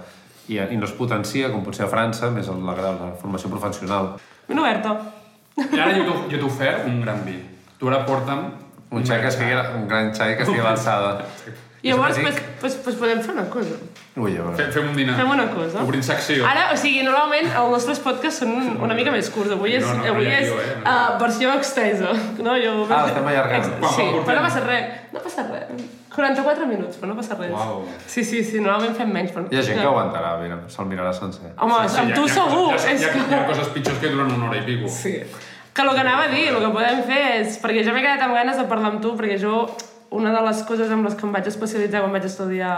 [0.49, 3.11] I, I no es potencia, com pot ser a França, més el, la, grau, la
[3.21, 4.15] formació professional.
[4.49, 4.95] Ben oberta.
[5.59, 7.37] I ara jo t'ho- jo ofert un gran vi.
[7.79, 8.47] Tu ara porta'm...
[8.89, 11.09] Un xai que estigui, un gran xai que estigui a l'alçada.
[11.85, 13.75] I llavors, Jo pues, pues, pues podem fer una cosa.
[14.17, 14.55] Ui, a veure.
[14.57, 15.13] Fem, fem un dinar.
[15.19, 15.83] Fem una cosa.
[15.85, 16.41] Obrim secció.
[16.49, 19.53] Ara, o sigui, normalment els nostres podcasts són una mica més curts.
[19.53, 20.73] Avui és, No, no, no avui ha és guió, eh?
[20.81, 22.11] uh, versió extensa.
[22.41, 22.73] No, jo...
[22.89, 23.69] Ah, l'estem allargant.
[23.93, 24.97] Sí, però no passa res.
[25.13, 25.85] No passa res.
[26.19, 27.51] 44 minuts, però no passa res.
[27.55, 27.83] Uau.
[28.05, 29.31] Sí, sí, sí, normalment fem menys.
[29.35, 29.45] Però...
[29.49, 31.53] Hi ha gent que aguantarà, mira, se'l mirarà sencer.
[31.57, 32.65] Home, Sí, amb hi ha- tu hi ha segur.
[32.73, 33.23] coses- és Hi ha, que...
[33.29, 34.89] hi ha coses pitjors que duren una hora i pico.
[34.91, 35.15] Sí.
[35.73, 37.57] Que el que anava a dir, el que podem fer és...
[37.63, 39.65] Perquè jo m'he quedat amb ganes de parlar amb tu, perquè jo
[40.11, 42.73] una de les coses amb les que em vaig especialitzar quan vaig estudiar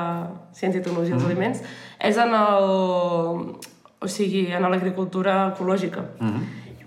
[0.53, 1.61] Ciència i Tecnologia dels Aliments
[1.99, 3.55] és en el...
[4.01, 6.01] O sigui, en l'agricultura ecològica.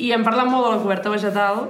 [0.03, 1.61] I hem parlat molt de la coberta vegetal.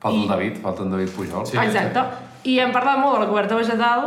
[0.00, 1.44] Falta el David, falta en David Pujol.
[1.46, 1.58] Sí.
[1.60, 2.02] Exacte.
[2.48, 4.06] I hem parlat molt de la coberta vegetal,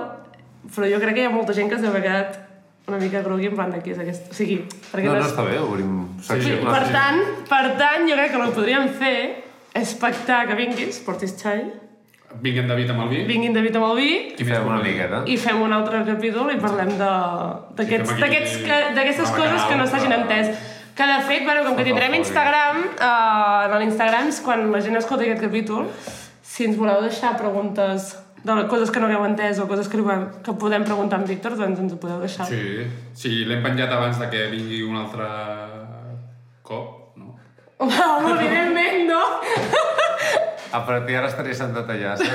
[0.76, 2.39] però jo crec que hi ha molta gent que s'ha quedat
[2.88, 4.32] una mica grogui en plan de què és aquest...
[4.32, 6.55] O sigui, perquè No, no les- està bé, obrim secció.
[6.57, 9.20] Sí, per tant, per tant, jo crec que el que podríem fer
[9.78, 11.67] és pactar que vinguis, portis xai,
[12.41, 13.20] Vinc en David amb el vi.
[13.26, 15.24] vinguin David amb el vi I fem una miqueta.
[15.26, 19.30] i fem un altre capítol i parlem de- d'aquests- Sí, fem aquí- d'aquests que- d'aquestes
[19.32, 20.51] Home, coses que no s'hagin entès.
[20.95, 25.26] Que de fet, bueno, com que tindrem Instagram, eh, en l'Instagram, quan la gent escolti
[25.26, 25.88] aquest capítol,
[26.43, 30.00] si ens voleu deixar preguntes de coses que no hagueu entès o coses que,
[30.44, 32.48] que podem preguntar a en Víctor, doncs ens ho podeu deixar.
[32.48, 35.28] Sí, sí l'hem penjat abans de que vingui un altre
[36.64, 37.36] cop, no?
[37.80, 39.24] Home, evidentment, no?
[40.72, 42.30] A partir d'ara estaré sentat allà, saps?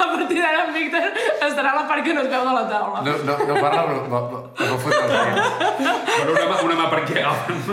[0.00, 1.08] A partir d'ara en Víctor
[1.44, 3.02] estarà a la part que no es veu de la taula.
[3.04, 5.92] No, no, no parla, però no, no, no fot els dits.
[6.12, 7.20] Però una, mà- una mà per què?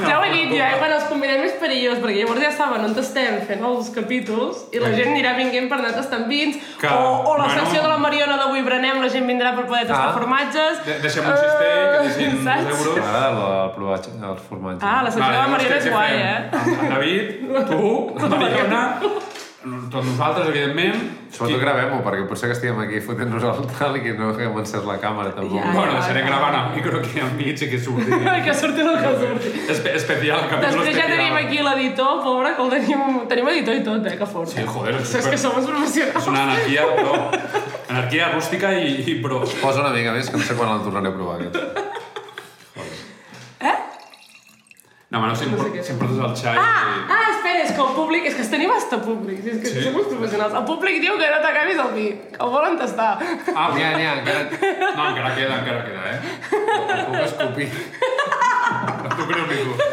[0.09, 0.75] Ja ho he dit jo, eh?
[0.81, 4.81] Quan els convidem és perillós, perquè llavors ja saben on estem fent els capítols i
[4.83, 6.99] la gent anirà vinguent per anar tastant vins, Que, o,
[7.31, 7.61] o la bueno.
[7.61, 10.17] secció de la Mariona d'avui berenem, la gent vindrà per poder tastar Ah.
[10.19, 10.83] formatges.
[10.85, 12.67] De deixem un cistell, que deixin Eh, saps?
[12.69, 12.99] dos euros.
[12.99, 14.83] M'agrada el, el provar els formatges.
[14.83, 16.27] Ah, la secció de la Mariona què- és guai, fem?
[16.27, 16.77] eh?
[16.83, 17.25] En David,
[17.69, 18.83] tu, la Mariona,
[19.59, 21.01] tots nosaltres, evidentment.
[21.35, 24.85] Sobretot gravem-ho, perquè potser que estiguem aquí fotent-nos el tal i que no haguem encès
[24.87, 25.59] la càmera, tampoc.
[25.59, 25.73] Ja.
[25.75, 28.07] Bueno, deixaré gravant el micro aquí en mig i que surti.
[28.47, 29.51] que surti el que surti.
[29.75, 33.19] Espe especial, capítol Després ja tenim aquí l'editor, pobre, que el tenim...
[33.29, 34.49] Tenim editor i tot, eh, que fort.
[34.55, 36.31] Sí, joder, és és que super- som És professionals.
[36.33, 37.19] una anarquia, però...
[37.89, 39.43] Anarquia rústica i, i pro.
[39.61, 41.78] Posa una mica més, que no sé quan el tornaré a provar, aquest.
[45.09, 46.57] No, no, si, em No sé em portes el xai...
[46.61, 48.25] Ah, ah, espera, és que el públic...
[48.29, 49.81] És que es tenim hasta públic, és que Sí?
[49.87, 50.53] som uns professionals.
[50.59, 52.05] El públic diu que no t'acabis el vi,
[52.35, 53.15] que el volen tastar.
[53.55, 54.43] Ah, N'hi ha, n'hi ha, encara
[54.93, 56.19] No, encara queda, encara queda, eh?
[56.93, 57.69] el puc escopir.
[59.17, 59.89] Tu creu tu.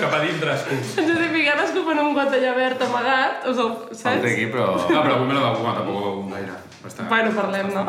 [0.00, 0.94] Cap a dintre, escups.
[1.02, 4.28] En Josep Picar escupen un got allà verd amagat, o sigui, El té saps?
[4.30, 4.68] aquí, però...
[4.86, 6.54] No, però avui me l'ha begut, tampoc ho gaire.
[6.84, 7.08] Bastant.
[7.10, 7.82] Bueno, parlem, no?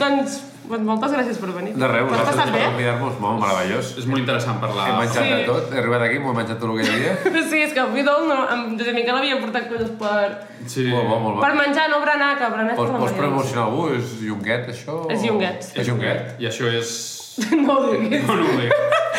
[0.00, 1.72] doncs, moltes gràcies per venir.
[1.78, 2.64] De res, vosaltres passat per bé?
[2.68, 3.92] convidar-nos, molt meravellós.
[3.98, 4.88] És molt interessant parlar...
[4.90, 5.30] He menjat Sí.
[5.32, 7.14] de tot, he arribat aquí, m'ho he menjat tot el que hi havia.
[7.50, 10.28] Sí, és que el Vidal, no, amb Josep Miquel havia portat coses per,
[10.68, 10.84] Sí.
[10.92, 11.40] Molt bo, molt bo.
[11.46, 13.18] per menjar, no berenar, que berenar és la vols Mariona.
[13.22, 13.86] promocionar algú?
[13.96, 14.98] És Junquet, això?
[15.14, 15.70] És Junquet.
[15.74, 16.34] És Junquet?
[16.42, 16.92] I això és...
[17.64, 18.72] No ho diguis, No, no ho dic.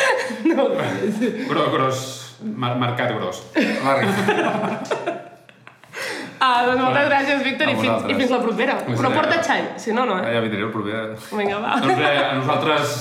[0.51, 1.47] no ho diguis.
[1.49, 2.05] Gros, gros.
[2.43, 3.41] Mar marcat gros.
[3.83, 5.38] Marc,
[6.39, 8.77] Ah, doncs moltes gràcies, Víctor, i fins, i fins la propera.
[8.85, 10.33] Fins Però porta xai, si no, no, eh?
[10.35, 11.01] ja vindré el proper.
[11.35, 11.73] Vinga, va.
[11.83, 12.93] Doncs bé, a nosaltres...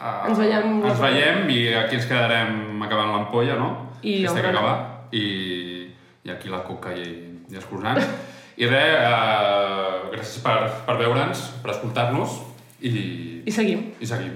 [0.00, 0.78] Uh, Ens veiem.
[0.88, 3.70] Ens veiem i aquí ens quedarem acabant l'ampolla, no?
[4.00, 4.76] I que es té que acabar.
[5.12, 5.24] I,
[6.24, 7.10] I aquí la coca i,
[7.52, 8.00] i escurçant.
[8.60, 10.56] I res, uh, gràcies per,
[10.88, 12.40] per veure'ns, per escoltar-nos
[12.80, 12.94] i,
[13.44, 13.90] I seguim.
[14.00, 14.34] i seguim.